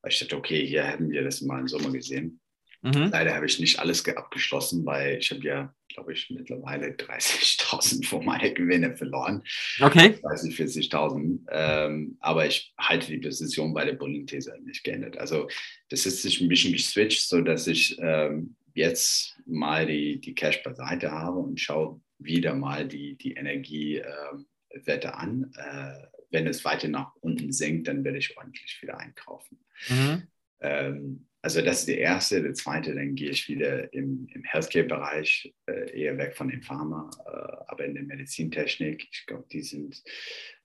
[0.00, 2.40] Weil ich dachte, okay, hier hätten wir das mal im Sommer gesehen.
[2.84, 3.08] Mhm.
[3.10, 8.26] Leider habe ich nicht alles abgeschlossen, weil ich habe ja, glaube ich, mittlerweile 30.000 von
[8.26, 9.42] meinen Gewinne verloren.
[9.80, 10.18] Okay.
[10.20, 11.46] 30, 40.000.
[11.50, 15.16] Ähm, aber ich halte die Position bei der Bullenthese nicht geändert.
[15.16, 15.48] Also
[15.88, 21.10] das ist sich ein bisschen geswitcht, sodass ich ähm, jetzt mal die, die Cash beiseite
[21.10, 25.52] habe und schaue wieder mal die, die Energiewette ähm, an.
[25.56, 29.58] Äh, wenn es weiter nach unten sinkt, dann werde ich ordentlich wieder einkaufen.
[29.88, 30.28] Mhm.
[30.60, 32.42] Ähm, also das ist der erste.
[32.42, 37.10] Der zweite, dann gehe ich wieder im, im Healthcare-Bereich, äh, eher weg von dem Pharma,
[37.26, 39.06] äh, aber in der Medizintechnik.
[39.12, 40.02] Ich glaube, die sind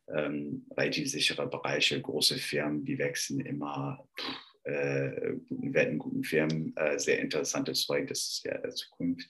[0.07, 4.07] ähm, relativ sichere Bereiche, große Firmen, die wechseln immer
[4.63, 9.29] äh, guten Wetten, guten Firmen, äh, sehr interessantes Zeug, das ist ja der Zukunft.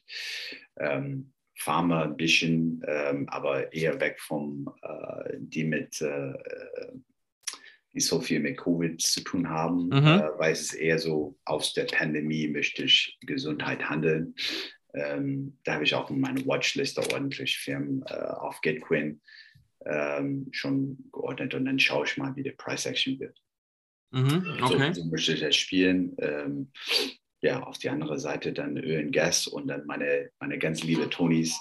[0.77, 6.33] Ähm, Pharma ein bisschen, ähm, aber eher weg vom, äh, die mit, äh,
[7.93, 10.05] die so viel mit Covid zu tun haben, Mhm.
[10.05, 14.35] äh, weil es eher so, aus der Pandemie möchte ich Gesundheit handeln.
[14.93, 19.21] Ähm, da habe ich auch in meine Watchliste ordentlich Firmen äh, auf GetQuinn
[19.85, 23.37] ähm, schon geordnet und dann schaue ich mal, wie der Price Action wird.
[24.11, 24.57] Mhm.
[24.61, 24.93] Okay.
[24.93, 26.15] So, so möchte ich das spielen.
[26.19, 26.71] Ähm,
[27.41, 31.09] ja, auf die andere Seite dann Öl und Gas und dann meine, meine ganz liebe
[31.09, 31.59] Tonys.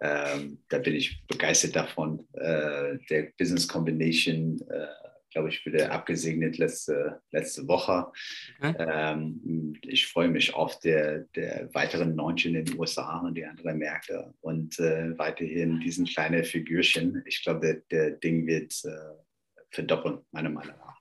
[0.00, 2.26] Ähm, da bin ich begeistert davon.
[2.34, 4.86] Äh, der Business Combination, äh,
[5.30, 8.12] glaube ich, wurde abgesegnet letzte, letzte Woche.
[8.60, 8.74] Okay.
[8.78, 13.78] Ähm, ich freue mich auf der, der weiteren Launch in den USA und die anderen
[13.78, 17.22] Märkte und äh, weiterhin diesen kleinen Figürchen.
[17.26, 18.90] Ich glaube, der, der Ding wird äh,
[19.70, 21.00] verdoppeln, meiner Meinung nach.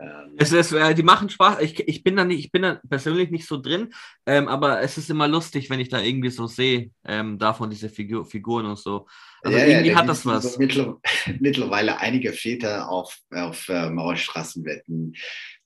[0.00, 1.60] Ähm, Es ist, äh, die machen Spaß.
[1.60, 3.92] Ich, ich bin da nicht, ich bin da persönlich nicht so drin,
[4.26, 7.88] ähm, aber es ist immer lustig, wenn ich da irgendwie so sehe, ähm, davon diese
[7.90, 9.06] Figur, Figuren und so.
[9.42, 10.54] Also Ja, ja, irgendwie da hat das was.
[10.54, 11.00] so mittler-
[11.40, 15.14] mittlerweile einige Väter auf, auf äh, Mauerstraßenwetten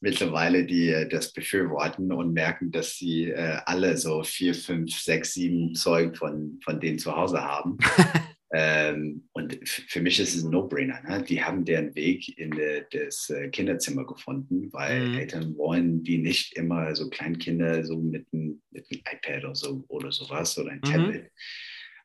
[0.01, 5.35] mittlerweile, die äh, das befürworten und merken, dass sie äh, alle so vier, fünf, sechs,
[5.35, 7.79] sieben Zeug von, von denen zu Hause haben.
[8.57, 11.03] ähm, und für mich ist es ein No-Brainer.
[11.03, 11.25] Ne?
[11.25, 15.19] Die haben deren Weg in de, das äh, Kinderzimmer gefunden, weil Mhm.
[15.19, 19.85] Eltern wollen die nicht immer so Kleinkinder so mit einem, mit einem iPad oder, so,
[19.89, 20.91] oder sowas oder ein Mhm.
[20.93, 21.33] Tablet.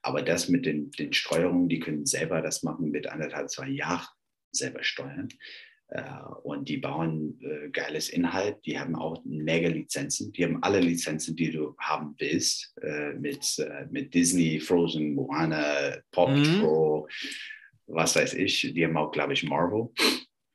[0.01, 4.07] Aber das mit den, den Steuerungen, die können selber das machen mit anderthalb, zwei Jahren
[4.51, 5.29] selber steuern.
[5.91, 6.03] Äh,
[6.43, 8.57] und die bauen äh, geiles Inhalt.
[8.65, 10.31] Die haben auch mega Lizenzen.
[10.33, 12.73] Die haben alle Lizenzen, die du haben willst.
[12.81, 16.43] Äh, mit, äh, mit Disney, Frozen, Moana, Paw Mhm.
[16.43, 17.07] Patrol,
[17.87, 18.71] was weiß ich.
[18.73, 19.89] Die haben auch, glaube ich, Marvel.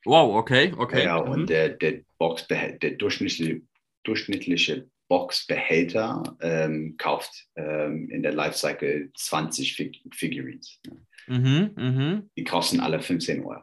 [0.05, 1.03] Wow, okay, okay.
[1.03, 1.31] Ja, Mhm.
[1.31, 3.61] und der, der, Boxbehält- der durchschnittliche,
[4.03, 10.79] durchschnittliche Boxbehälter ähm, kauft ähm, in der Lifecycle 20 Fig Figurines.
[11.27, 12.29] Mhm, mhm.
[12.37, 13.61] Die kosten alle 15 Euro.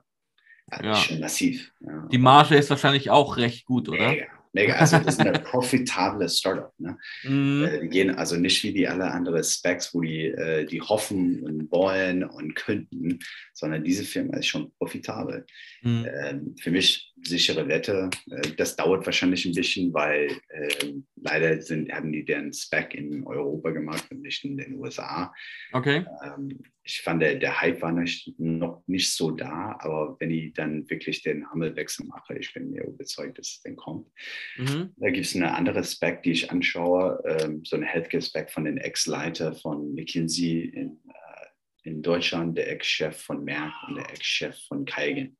[0.69, 0.95] Das Ja.
[0.95, 1.73] schon massiv.
[1.81, 2.09] Ja.
[2.11, 4.09] Die Marge ist wahrscheinlich auch recht gut, oder?
[4.09, 4.75] Mega, mega.
[4.75, 6.73] Also das ist eine profitable Startup.
[6.79, 6.97] Ne?
[7.25, 7.65] Mhm.
[7.65, 11.43] Äh, die gehen also nicht wie die alle anderen Specs, wo die, äh, die hoffen
[11.43, 13.19] und wollen und könnten,
[13.53, 15.45] sondern diese Firma ist schon profitabel.
[15.85, 18.09] Ähm, für mich sichere Wette.
[18.31, 23.27] Äh, das dauert wahrscheinlich ein bisschen, weil ähm, leider sind, haben die deren Spec in
[23.27, 25.33] Europa gemacht und nicht in den USA.
[25.73, 26.05] Okay.
[26.25, 30.53] Ähm, ich fand, der, der Hype war nicht, noch nicht so da, aber wenn ich
[30.53, 34.09] dann wirklich den Hammelwechsel mache, ich bin mir überzeugt, dass es dann kommt.
[34.57, 34.93] Mhm.
[34.97, 38.79] Da gibt es eine andere Spec, die ich anschaue, ähm, so eine Healthcare-Spec von den
[38.79, 44.85] Ex-Leiter von McKinsey in, äh, in Deutschland, der Ex-Chef von Merck und der Ex-Chef von
[44.85, 45.37] Keigen.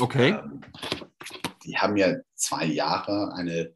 [0.00, 0.30] Okay.
[0.30, 0.60] Ähm,
[1.64, 3.74] die haben ja zwei Jahre eine,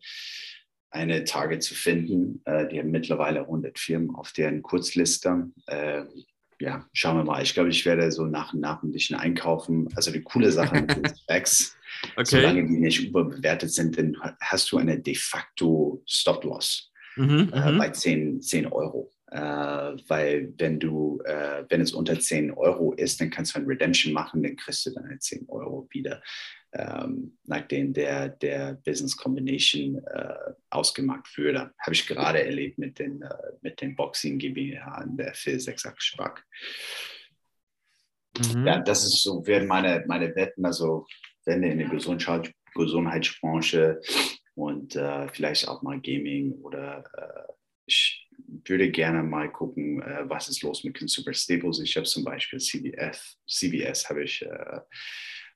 [0.90, 2.40] eine Target zu finden.
[2.46, 5.50] Äh, die haben mittlerweile 100 Firmen auf deren Kurzliste.
[5.68, 6.24] Ähm,
[6.60, 7.42] ja, schauen wir mal.
[7.42, 9.88] Ich glaube, ich werde so nach und nach ein bisschen einkaufen.
[9.94, 11.76] Also die coole Sache mit den Specs,
[12.14, 12.24] Okay.
[12.26, 17.78] solange die nicht überbewertet sind, dann hast du eine de facto Stop-Loss Mhm, äh, mhm.
[17.78, 19.10] bei 10, 10 Euro.
[19.30, 23.66] Äh, weil wenn du, äh, wenn es unter 10 Euro ist, dann kannst du ein
[23.66, 26.22] Redemption machen, dann kriegst du deine 10 Euro wieder,
[26.72, 30.34] ähm, nachdem der, der Business Combination äh,
[30.70, 31.72] ausgemacht würde.
[31.78, 36.44] Habe ich gerade erlebt mit den, äh, mit den Boxing GmbH in der 468 Spark.
[38.38, 38.66] Mhm.
[38.66, 41.06] Ja, das ist so, werden meine, meine Wetten, also
[41.44, 44.00] wenn in der Gesundheit, Gesundheitsbranche
[44.54, 47.52] und äh, vielleicht auch mal Gaming oder äh,
[47.86, 48.28] ich
[48.66, 51.80] würde gerne mal gucken, äh, was ist los mit Consumer Staples.
[51.80, 54.80] Ich habe zum Beispiel CBS, CBS habe ich äh,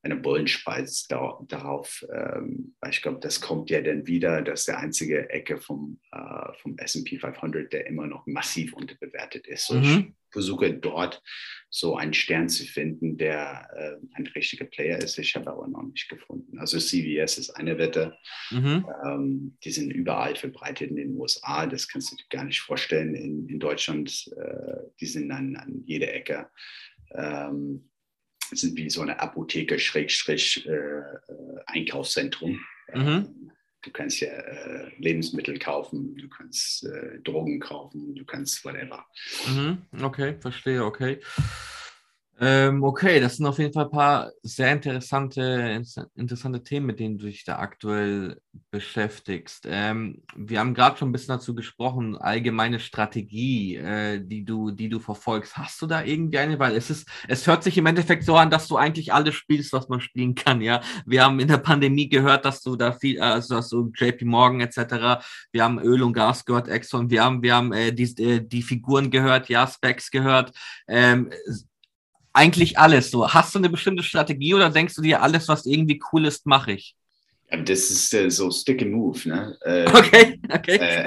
[0.03, 5.31] eine Bullenspeis da, darauf, ähm, ich glaube, das kommt ja dann wieder, dass der einzige
[5.31, 9.67] Ecke vom, äh, vom S&P 500, der immer noch massiv unterbewertet ist.
[9.67, 10.15] So, Mhm.
[10.29, 11.23] Ich versuche dort
[11.69, 15.19] so einen Stern zu finden, der äh, ein richtiger Player ist.
[15.19, 16.59] Ich habe aber noch nicht gefunden.
[16.59, 18.17] Also CVS ist eine Wette.
[18.51, 18.87] Mhm.
[19.05, 21.67] Ähm, die sind überall verbreitet in den USA.
[21.67, 23.15] Das kannst du dir gar nicht vorstellen.
[23.15, 26.49] In, in Deutschland, äh, die sind an, an jeder Ecke.
[27.15, 27.91] Ähm,
[28.61, 31.03] sind wie so eine Apotheke, Schrägstrich, äh, äh,
[31.67, 32.61] Einkaufszentrum.
[32.95, 33.01] Mhm.
[33.07, 33.39] Ähm,
[33.85, 36.87] Du kannst ja äh, Lebensmittel kaufen, du kannst
[37.25, 39.05] Drogen kaufen, du kannst whatever.
[39.49, 39.79] Mhm.
[40.01, 41.19] Okay, verstehe, okay.
[42.41, 45.83] Ähm, okay, das sind auf jeden Fall ein paar sehr interessante,
[46.16, 49.66] interessante Themen, mit denen du dich da aktuell beschäftigst.
[49.68, 54.89] Ähm, wir haben gerade schon ein bisschen dazu gesprochen, allgemeine Strategie, äh, die du, die
[54.89, 55.57] du verfolgst.
[55.57, 56.59] Hast du da irgendwie eine?
[56.59, 59.72] Weil es ist, es hört sich im Endeffekt so an, dass du eigentlich alles spielst,
[59.72, 60.62] was man spielen kann.
[60.62, 64.24] Ja, wir haben in der Pandemie gehört, dass du da viel, also dass du JP
[64.24, 65.22] Morgan etc.
[65.53, 67.11] Wir haben Öl und Gas gehört, Exxon.
[67.11, 70.53] Wir haben, wir haben äh, die, äh, die Figuren gehört, ja, Specs gehört.
[70.89, 71.30] Ähm,
[72.33, 73.28] eigentlich alles so.
[73.28, 76.72] Hast du eine bestimmte Strategie oder denkst du dir, alles, was irgendwie cool ist, mache
[76.72, 76.97] ich?
[77.51, 79.28] Das ist äh, so Stick and Move.
[79.28, 79.57] Ne?
[79.62, 80.76] Äh, okay, okay.
[80.76, 81.07] Äh,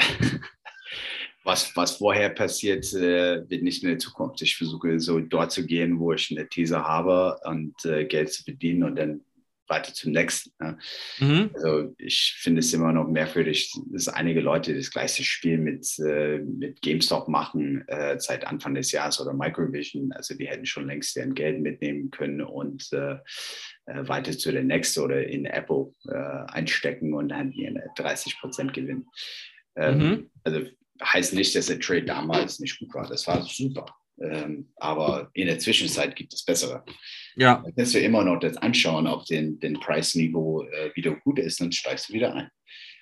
[1.43, 4.41] was, was vorher passiert, äh, wird nicht in der Zukunft.
[4.41, 8.43] Ich versuche so dort zu gehen, wo ich eine These habe und äh, Geld zu
[8.43, 9.21] verdienen und dann
[9.67, 10.51] weiter zum nächsten.
[10.59, 10.77] Ne?
[11.19, 11.49] Mhm.
[11.53, 16.39] Also ich finde es immer noch merkwürdig, dass einige Leute das gleiche Spiel mit, äh,
[16.39, 20.11] mit GameStop machen äh, seit Anfang des Jahres oder Microvision.
[20.13, 23.15] Also die hätten schon längst deren Geld mitnehmen können und äh,
[23.85, 28.73] äh weiter zu der nächsten oder in Apple äh, einstecken und dann hier 30 Prozent
[28.73, 29.05] Gewinn.
[29.75, 30.29] Ähm, mhm.
[30.43, 30.61] Also
[31.03, 33.07] heißt nicht, dass der Trade damals nicht gut war.
[33.07, 33.85] Das war super.
[34.21, 36.83] Ähm, aber in der Zwischenzeit gibt es bessere.
[37.35, 37.61] Ja.
[37.63, 41.61] Dann kannst du immer noch das anschauen, ob den, den Preisniveau äh, wieder gut ist,
[41.61, 42.49] dann steigst du wieder ein.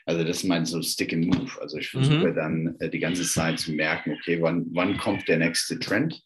[0.05, 1.51] Also das ist mein so Stick and Move.
[1.61, 2.36] Also ich versuche mhm.
[2.36, 6.21] dann äh, die ganze Zeit zu merken, okay, wann, wann kommt der nächste Trend?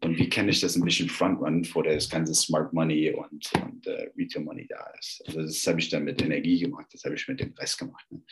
[0.00, 3.86] Und wie kann ich das ein bisschen frontrun, vor das ganze Smart Money und, und
[3.86, 5.22] äh, Retail Money da ist.
[5.26, 8.04] Also das habe ich dann mit Energie gemacht, das habe ich mit dem Rest gemacht.
[8.10, 8.22] Ne?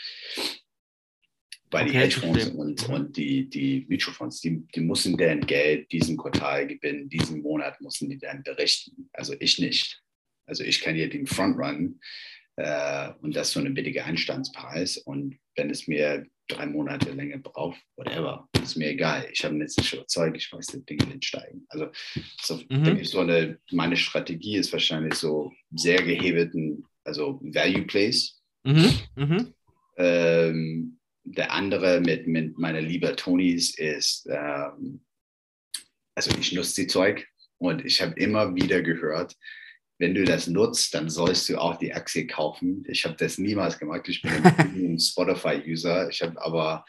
[1.77, 5.93] Weil okay, die Hedgefonds und, und die, die Mutual Funds, die, die müssen deren Geld
[5.93, 9.11] diesen Quartal gewinnen, diesen Monat müssen die dann berichten.
[9.12, 10.03] Also ich nicht.
[10.47, 12.01] Also ich kann hier den Frontrun
[12.57, 14.97] äh, und das so eine billige Einstandspreis.
[14.97, 19.29] Und wenn es mir drei Monate länger braucht, whatever, ist mir egal.
[19.31, 21.66] Ich habe jetzt nicht überzeugt, ich weiß, die Dinge nicht steigen.
[21.68, 21.91] Also
[22.41, 23.05] so, mhm.
[23.05, 28.41] so eine, meine Strategie ist wahrscheinlich so sehr gehebelten, also Value Plays.
[28.64, 28.93] Mhm.
[29.16, 29.55] Mhm.
[29.99, 30.95] Ähm,
[31.27, 35.05] der andere mit, mit meiner Liebe Tonys ist, ähm,
[36.14, 37.27] also ich nutze die Zeug
[37.59, 39.37] und ich habe immer wieder gehört,
[39.99, 42.85] wenn du das nutzt, dann sollst du auch die Aktie kaufen.
[42.87, 44.09] Ich habe das niemals gemacht.
[44.09, 46.11] Ich bin ein Spotify-User.
[46.11, 46.85] Ich habe aber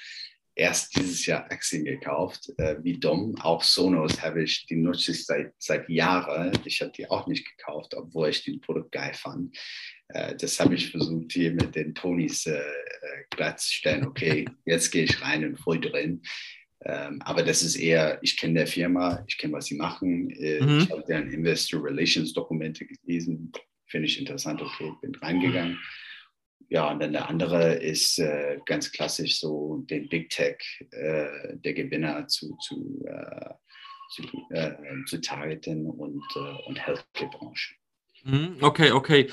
[0.55, 2.51] erst dieses Jahr Aktien gekauft.
[2.57, 3.35] Äh, wie dumm.
[3.39, 6.51] Auch Sonos habe ich, die nutze ich seit, seit Jahren.
[6.65, 9.57] Ich habe die auch nicht gekauft, obwohl ich den Produkt geil fand.
[10.09, 14.05] Äh, das habe ich versucht hier mit den Tonys äh, äh glatzustellen.
[14.05, 16.21] Okay, jetzt gehe ich rein und voll drin.
[16.85, 20.29] Ähm, aber das ist eher, ich kenne der Firma, ich kenne, was sie machen.
[20.29, 20.79] Äh, mhm.
[20.81, 23.51] Ich habe deren Investor Relations Dokumente gelesen.
[23.87, 24.61] Finde ich interessant.
[24.61, 25.79] Okay, bin reingegangen.
[26.69, 30.57] Ja, und dann der andere ist äh, ganz klassisch so den Big Tech,
[30.91, 33.05] äh, der Gewinner zu, zu,
[34.11, 34.23] zu,
[35.05, 37.75] zu targeten und, und Healthcare-Branche.
[38.25, 39.29] Mhm, okay, okay.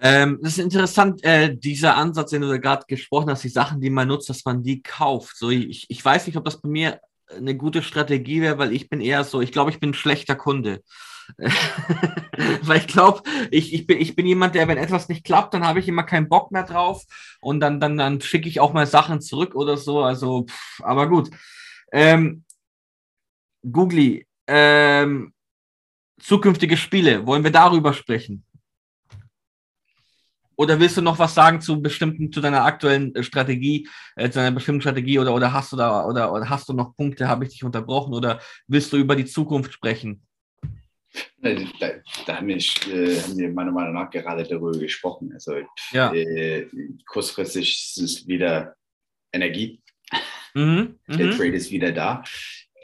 [0.00, 3.90] Ähm, das ist interessant, äh, dieser Ansatz, den du gerade gesprochen hast, die Sachen, die
[3.90, 5.36] man nutzt, dass man die kauft.
[5.36, 7.00] So, ich, ich weiß nicht, ob das bei mir
[7.36, 10.36] eine gute Strategie wäre, weil ich bin eher so, ich glaube, ich bin ein schlechter
[10.36, 10.82] Kunde.
[12.62, 15.66] weil ich glaube, ich, ich, bin, ich bin jemand, der, wenn etwas nicht klappt, dann
[15.66, 17.04] habe ich immer keinen Bock mehr drauf
[17.40, 20.02] und dann, dann, dann schicke ich auch mal Sachen zurück oder so.
[20.02, 21.30] Also, pff, aber gut.
[21.92, 22.44] Ähm,
[23.70, 25.34] Googly, ähm,
[26.20, 28.44] zukünftige Spiele, wollen wir darüber sprechen?
[30.58, 34.40] Oder willst du noch was sagen zu bestimmten, zu deiner aktuellen äh, Strategie, äh, zu
[34.40, 37.44] deiner bestimmten Strategie oder, oder hast du da oder, oder hast du noch Punkte, habe
[37.44, 40.26] ich dich unterbrochen oder willst du über die Zukunft sprechen?
[41.40, 41.54] Da,
[42.26, 45.32] da haben, ich, äh, haben wir meiner Meinung nach gerade darüber gesprochen.
[45.32, 45.54] Also
[45.92, 46.12] ja.
[46.12, 46.68] äh,
[47.06, 48.74] kurzfristig ist es wieder
[49.32, 49.80] Energie.
[50.54, 51.30] Mhm, Der mhm.
[51.36, 52.24] Trade ist wieder da.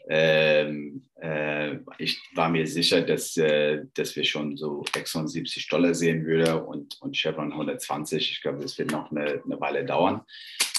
[0.07, 6.27] Ähm, äh, ich war mir sicher, dass, äh, dass wir schon so 76 Dollar sehen
[6.27, 8.33] würden und, und Chevron 120.
[8.33, 10.23] Ich glaube, das wird noch eine, eine Weile dauern.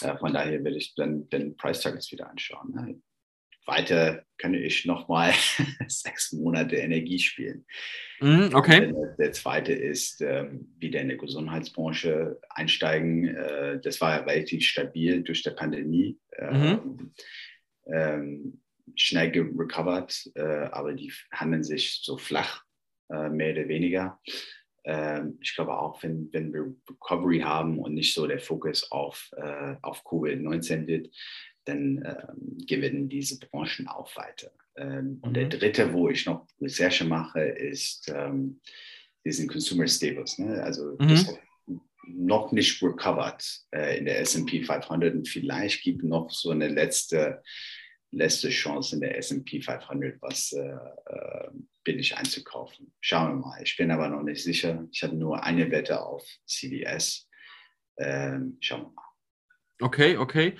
[0.02, 2.72] Äh, von daher will ich dann den Price Targets wieder anschauen.
[2.74, 3.02] Ne?
[3.66, 5.34] Weiter kann ich nochmal
[5.88, 7.66] sechs Monate Energie spielen.
[8.20, 8.92] Mm, okay.
[8.92, 13.28] Der, der, zweite ist ähm, wieder in der Gesundheitsbranche einsteigen.
[13.36, 16.20] Äh, das war relativ stabil durch die Pandemie.
[16.40, 16.54] Mhm.
[16.54, 17.12] Ähm,
[17.92, 18.62] ähm
[18.96, 22.64] schnell recovered, äh, aber die handeln sich so flach,
[23.10, 24.20] äh, mehr oder weniger.
[24.84, 29.32] Ähm, ich glaube auch, wenn, wenn wir Recovery haben und nicht so der Fokus auf,
[29.38, 31.16] äh, auf Covid-19 wird,
[31.66, 34.52] dann ähm, gewinnen diese Branchen auch weiter.
[34.78, 35.50] Ähm, und der mhm.
[35.50, 38.60] dritte, wo ich noch Recherche mache, ist ähm,
[39.26, 40.38] diesen Consumer Stables.
[40.38, 40.62] Ne?
[40.62, 41.08] Also mhm.
[41.08, 41.36] das
[42.08, 47.42] noch nicht recovered äh, in der S&P 500 und vielleicht gibt noch so eine letzte
[48.12, 51.50] letzte Chance in der S&P 500, was äh, äh,
[51.84, 52.94] billig einzukaufen.
[53.02, 53.62] Schauen wir mal.
[53.64, 54.88] Ich bin aber noch nicht sicher.
[54.92, 57.30] Ich habe nur eine Wette auf CDS.
[57.98, 59.06] Ähm, schauen wir mal.
[59.82, 60.56] Okay, okay.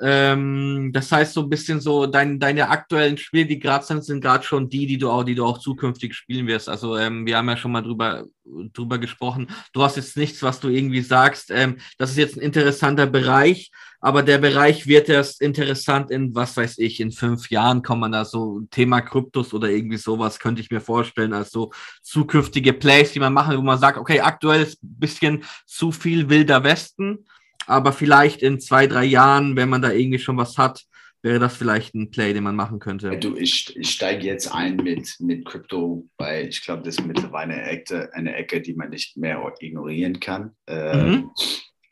[0.00, 4.20] Ähm, das heißt so ein bisschen so, dein, deine aktuellen Spiele, die gerade sind, sind
[4.20, 6.68] gerade schon die, die du auch, die du auch zukünftig spielen wirst.
[6.68, 9.48] Also ähm, wir haben ja schon mal drüber, drüber gesprochen.
[9.72, 11.50] Du hast jetzt nichts, was du irgendwie sagst.
[11.52, 13.70] Ähm, das ist jetzt ein interessanter Bereich,
[14.00, 18.12] aber der Bereich wird erst interessant in, was weiß ich, in fünf Jahren kann man
[18.12, 21.72] da so Thema Kryptos oder irgendwie sowas, könnte ich mir vorstellen, als so
[22.02, 26.28] zukünftige Plays, die man machen, wo man sagt, okay, aktuell ist ein bisschen zu viel
[26.28, 27.24] wilder Westen
[27.66, 30.84] aber vielleicht in zwei, drei Jahren, wenn man da irgendwie schon was hat,
[31.24, 33.18] wäre das vielleicht ein Play, den man machen könnte.
[33.18, 37.54] Du, ich, ich steige jetzt ein mit, mit Crypto, weil ich glaube, das ist mittlerweile
[37.54, 40.54] eine Ecke, eine Ecke, die man nicht mehr ignorieren kann.
[40.66, 41.30] Äh, mhm.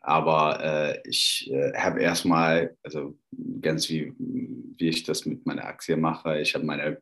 [0.03, 3.17] Aber äh, ich äh, habe erstmal, also
[3.63, 6.99] ganz wie, wie ich das mit meiner Aktie mache, ich habe meine,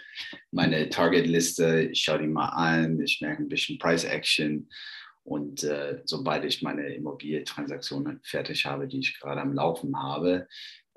[0.53, 4.68] meine Target-Liste, ich schaue die mal an, ich merke ein bisschen Price Action
[5.25, 10.49] und äh, sobald ich meine Immobilientransaktionen fertig habe, die ich gerade am Laufen habe,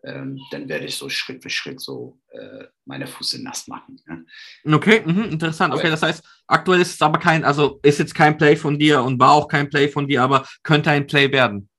[0.03, 3.99] ähm, dann werde ich so Schritt für Schritt so äh, meine Füße nass machen.
[4.07, 4.75] Ja.
[4.75, 5.73] Okay, mh, interessant.
[5.73, 9.01] Okay, das heißt, aktuell ist es aber kein, also ist jetzt kein Play von dir
[9.01, 11.69] und war auch kein Play von dir, aber könnte ein Play werden.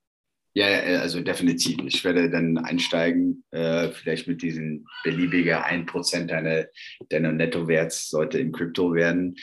[0.57, 0.66] Ja,
[1.01, 1.78] also definitiv.
[1.84, 6.66] Ich werde dann einsteigen, äh, vielleicht mit diesen beliebiger 1% deiner,
[7.09, 9.34] deiner Nettowerts sollte im Krypto werden.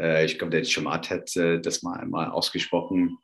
[0.00, 3.18] Äh, ich glaube, der Chamat hat äh, das mal einmal ausgesprochen.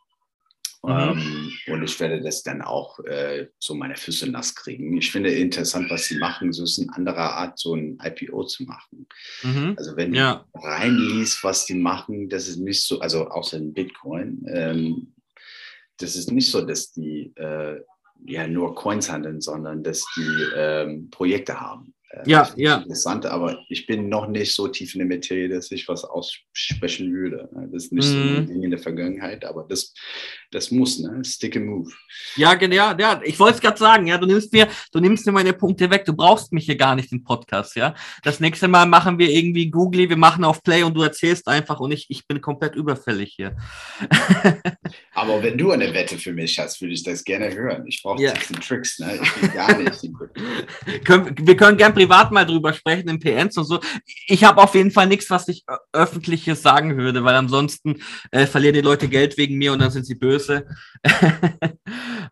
[0.83, 0.93] Mhm.
[0.93, 4.97] Ähm, und ich werde das dann auch äh, so meine Füße nass kriegen.
[4.97, 6.53] Ich finde interessant, was sie machen.
[6.53, 9.09] So ist eine andere Art, so ein IPO zu machen.
[9.43, 9.75] Mhm.
[9.77, 10.45] Also wenn ja.
[10.55, 15.13] du reinliest, was die machen, das ist nicht so, also außer in Bitcoin, ähm,
[15.99, 17.81] das ist nicht so, dass die äh,
[18.27, 21.95] ja nur Coins handeln, sondern dass die ähm, Projekte haben.
[22.17, 22.77] Äh, ja, ja.
[22.79, 27.13] Interessant, aber ich bin noch nicht so tief in der Materie, dass ich was aussprechen
[27.13, 27.49] würde.
[27.73, 28.11] Das ist nicht mm.
[28.11, 28.47] so ein mhm.
[28.47, 29.93] Ding in der Vergangenheit, aber das,
[30.51, 31.23] das muss, ne?
[31.25, 31.93] Stick and move.
[32.37, 35.33] Ja, genau, ja, ich wollte es gerade sagen, ja, du nimmst mir, du nimmst mir
[35.33, 37.95] meine Punkte weg, du brauchst mich hier gar nicht im Podcast, ja.
[38.23, 41.81] Das nächste Mal machen wir irgendwie Googly, wir machen auf Play und du erzählst einfach
[41.81, 43.57] und ich, ich bin komplett überfällig hier.
[45.15, 47.85] aber wenn du eine Wette für mich hast, würde ich das gerne hören.
[47.87, 48.33] Ich brauche ja.
[48.33, 49.19] Tricks, ne?
[49.23, 50.03] Ich bin gar nicht.
[51.47, 53.81] wir können gerne privat mal drüber sprechen in PNs und so.
[54.27, 57.97] Ich habe auf jeden Fall nichts, was ich öffentliches sagen würde, weil ansonsten
[58.31, 60.67] äh, verlieren die Leute Geld wegen mir und dann sind sie böse.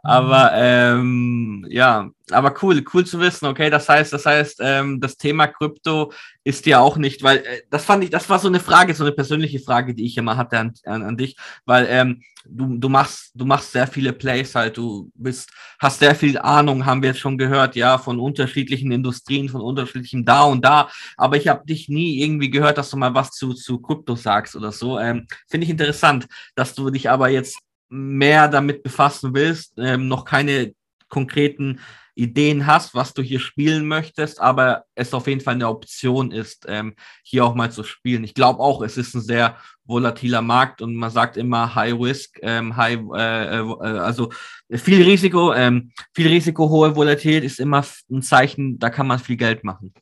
[0.04, 3.70] aber ähm, ja, aber cool, cool zu wissen, okay.
[3.70, 6.12] Das heißt, das heißt, ähm, das Thema Krypto
[6.44, 9.04] ist ja auch nicht, weil äh, das fand ich, das war so eine Frage, so
[9.04, 12.88] eine persönliche Frage, die ich immer hatte an, an, an dich, weil ähm, du, du
[12.90, 17.10] machst, du machst sehr viele Plays halt, du bist, hast sehr viel Ahnung, haben wir
[17.10, 21.64] jetzt schon gehört, ja, von unterschiedlichen Industrien, von unterschiedlichem da und da, aber ich habe
[21.66, 24.98] dich nie irgendwie gehört, dass du mal was zu, zu Krypto sagst oder so.
[24.98, 27.58] Ähm, Finde ich interessant, dass du dich aber jetzt
[27.94, 30.74] mehr damit befassen willst, ähm, noch keine
[31.08, 31.80] konkreten
[32.16, 36.64] Ideen hast, was du hier spielen möchtest, aber es auf jeden Fall eine Option ist,
[36.68, 38.24] ähm, hier auch mal zu spielen.
[38.24, 42.38] Ich glaube auch, es ist ein sehr volatiler Markt und man sagt immer High Risk,
[42.42, 44.30] ähm, High, äh, äh, also
[44.70, 49.36] viel Risiko, ähm, viel Risiko, hohe Volatilität ist immer ein Zeichen, da kann man viel
[49.36, 49.92] Geld machen.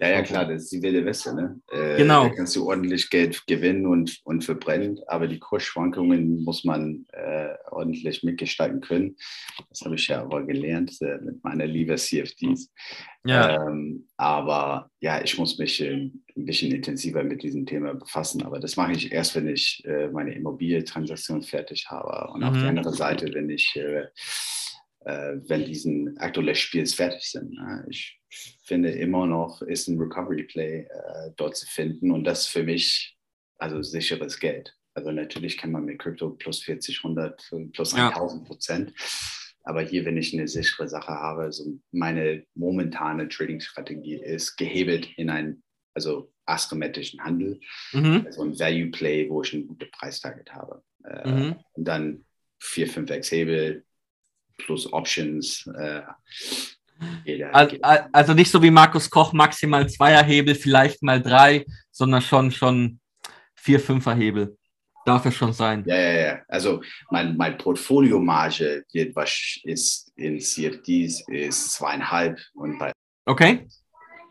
[0.00, 1.34] Ja, ja, klar, das ist die wilde Weste.
[1.34, 1.60] Ne?
[1.72, 2.28] Äh, genau.
[2.28, 7.54] Da kannst du ordentlich Geld gewinnen und, und verbrennen, aber die Kursschwankungen muss man äh,
[7.72, 9.16] ordentlich mitgestalten können.
[9.68, 12.72] Das habe ich ja aber gelernt äh, mit meiner Liebe CFDs.
[13.24, 13.66] Ja.
[13.66, 18.42] Ähm, aber ja, ich muss mich äh, ein bisschen intensiver mit diesem Thema befassen.
[18.42, 22.32] Aber das mache ich erst, wenn ich äh, meine Immobilientransaktion fertig habe.
[22.32, 22.46] Und mhm.
[22.46, 24.06] auf der anderen Seite, wenn ich äh,
[25.04, 27.52] wenn diesen aktuellen Spiels fertig sind.
[27.52, 27.86] Ne?
[27.88, 32.62] Ich finde immer noch, ist ein Recovery Play äh, dort zu finden und das für
[32.62, 33.16] mich,
[33.58, 34.74] also sicheres Geld.
[34.94, 38.08] Also natürlich kann man mit Krypto plus 40, 100, plus ja.
[38.08, 38.92] 1000 Prozent.
[39.62, 45.30] Aber hier, wenn ich eine sichere Sache habe, also meine momentane Trading-Strategie ist gehebelt in
[45.30, 45.62] einen,
[45.94, 47.60] also asymmetrischen Handel,
[47.92, 48.22] mhm.
[48.26, 50.82] also ein Value Play, wo ich einen guten Preistarget habe.
[51.04, 51.56] Äh, mhm.
[51.72, 52.24] Und dann
[52.60, 53.84] 4, 5x Hebel
[54.56, 55.66] plus Options.
[55.78, 56.02] Äh,
[58.12, 63.00] also nicht so wie Markus Koch, maximal Zweierhebel, vielleicht mal drei, sondern schon, schon
[63.54, 64.56] vier, Fünferhebel.
[65.04, 65.84] Darf es schon sein.
[65.86, 66.42] Ja, ja, ja.
[66.48, 72.92] Also mein, mein Portfolio-Marge ist in CFDs ist zweieinhalb und bei,
[73.24, 73.66] okay.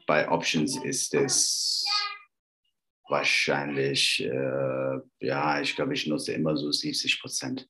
[0.06, 1.84] bei Options ist es
[3.10, 7.68] wahrscheinlich, äh, ja, ich glaube, ich nutze immer so 70 Prozent.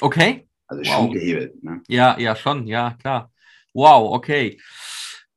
[0.00, 0.48] Okay.
[0.66, 1.12] Also schon wow.
[1.12, 1.62] gehebelt.
[1.62, 1.82] Ne?
[1.88, 3.30] Ja, ja, schon, ja, klar.
[3.72, 4.58] Wow, okay.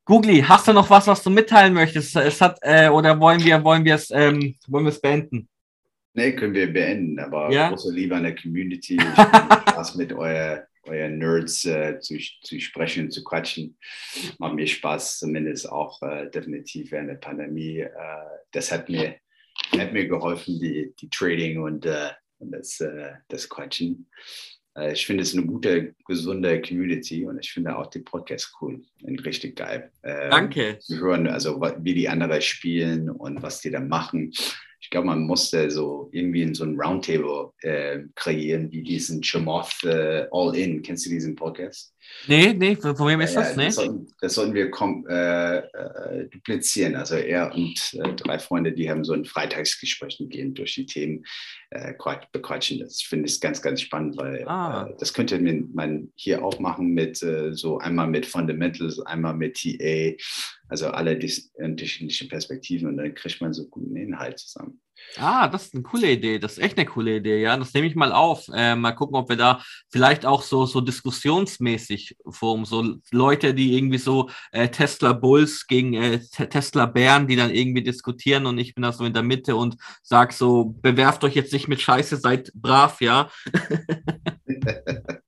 [0.04, 2.14] Googly, hast du noch was, was du mitteilen möchtest?
[2.16, 5.48] Es hat, äh, oder wollen wir, wollen wir es, ähm, wollen wir es beenden?
[6.12, 7.70] Nee, können wir beenden, aber Ja?
[7.70, 8.98] große Liebe an der Community.
[9.68, 13.76] Spaß mit euer, euren Nerds äh, zu, zu sprechen, zu quatschen.
[14.38, 17.78] Macht mir Spaß, zumindest auch äh, definitiv während der Pandemie.
[17.78, 17.90] Äh,
[18.52, 19.16] das hat mir,
[19.76, 24.08] hat mir geholfen, die, die Trading und, äh, und das, äh, das Quatschen.
[24.76, 28.82] Äh, ich finde es eine gute, gesunde Community und ich finde auch die Podcast cool
[29.02, 29.90] und richtig geil.
[30.02, 30.78] Ähm, Danke.
[30.80, 34.32] zu hören, also wie die anderen spielen und was die da machen.
[34.80, 39.82] Ich glaube, man musste so irgendwie in so ein Roundtable äh, kreieren, wie diesen Chamoth
[39.84, 40.82] äh, All In.
[40.82, 41.93] Kennst du diesen Podcast?
[42.26, 43.56] Nee, nee, von wem ist Ja, das?
[43.56, 43.66] Nee?
[43.66, 44.70] das, sollten, das sollten wir
[45.08, 46.96] äh, äh, duplizieren.
[46.96, 50.86] Also er und äh, drei Freunde, die haben so ein Freitagsgespräch und gehen durch die
[50.86, 51.24] Themen
[51.70, 52.78] äh, quatsch- bequatschen.
[52.80, 54.86] Das finde ich ganz, ganz spannend, weil Ah.
[54.88, 59.34] äh, das könnte man- man hier auch machen mit äh, so einmal mit Fundamentals, einmal
[59.34, 60.14] mit TA,
[60.68, 64.80] also alle die unterschiedlichen Perspektiven und dann kriegt man so guten Inhalt zusammen.
[65.16, 66.38] Ah, das ist eine coole Idee.
[66.38, 67.56] Das ist echt eine coole Idee, ja.
[67.56, 68.46] Das nehme ich mal auf.
[68.52, 72.64] Äh, mal gucken, ob wir da vielleicht auch so, so diskussionsmäßig formen.
[72.64, 77.50] So Leute, die irgendwie so äh, Tesla Bulls gegen äh, Te- Tesla Bären, die dann
[77.50, 81.34] irgendwie diskutieren und ich bin da so in der Mitte und sag so, bewerft euch
[81.34, 83.30] jetzt nicht mit Scheiße, seid brav, ja.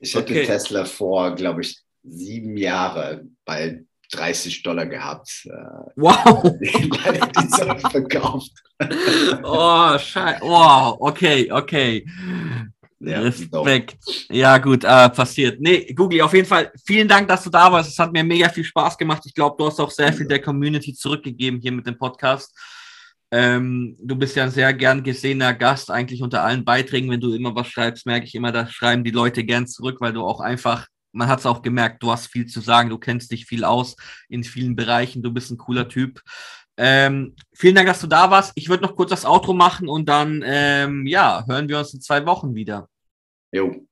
[0.00, 0.46] Ich hatte Okay.
[0.46, 5.46] Tesla vor, glaube ich, sieben Jahre bei 30 Dollar gehabt.
[5.46, 6.56] Äh, Wow.
[6.60, 8.52] die verkauft.
[9.42, 10.40] Oh, scheiße.
[10.42, 12.04] Wow, okay, okay.
[13.00, 13.96] Ja, Respekt.
[14.28, 15.60] Ja, gut, äh, passiert.
[15.60, 17.90] Nee, Google, auf jeden Fall vielen Dank, dass du da warst.
[17.90, 19.22] Es hat mir mega viel Spaß gemacht.
[19.24, 22.52] Ich glaube, du hast auch sehr viel der Community zurückgegeben hier mit dem Podcast.
[23.30, 27.10] Ähm, du bist ja ein sehr gern gesehener Gast, eigentlich unter allen Beiträgen.
[27.10, 30.12] Wenn du immer was schreibst, merke ich immer, da schreiben die Leute gern zurück, weil
[30.12, 30.86] du auch einfach,
[31.18, 33.96] man hat es auch gemerkt, du hast viel zu sagen, du kennst dich viel aus
[34.28, 36.22] in vielen Bereichen, du bist ein cooler Typ.
[36.76, 38.52] Ähm, vielen Dank, dass du da warst.
[38.54, 42.00] Ich würde noch kurz das Outro machen und dann, ähm, ja, hören wir uns in
[42.00, 42.88] zwei Wochen wieder.
[43.52, 43.87] Jo,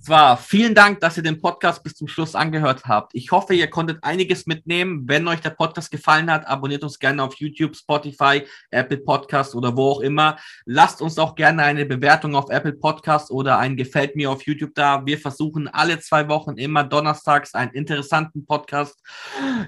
[0.00, 3.14] Zwar vielen Dank, dass ihr den Podcast bis zum Schluss angehört habt.
[3.14, 5.02] Ich hoffe, ihr konntet einiges mitnehmen.
[5.06, 9.76] Wenn euch der Podcast gefallen hat, abonniert uns gerne auf YouTube, Spotify, Apple Podcast oder
[9.76, 10.38] wo auch immer.
[10.64, 14.74] Lasst uns auch gerne eine Bewertung auf Apple Podcast oder ein Gefällt mir auf YouTube
[14.74, 15.04] da.
[15.04, 18.98] Wir versuchen alle zwei Wochen immer donnerstags einen interessanten Podcast.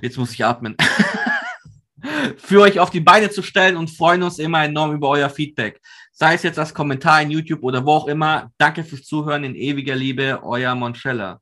[0.01, 0.77] Jetzt muss ich atmen.
[2.39, 5.81] für euch auf die Beine zu stellen und freuen uns immer enorm über euer Feedback.
[6.23, 8.53] Sei es jetzt als Kommentar in YouTube oder wo auch immer.
[8.59, 11.41] Danke fürs Zuhören in ewiger Liebe, euer Monchella.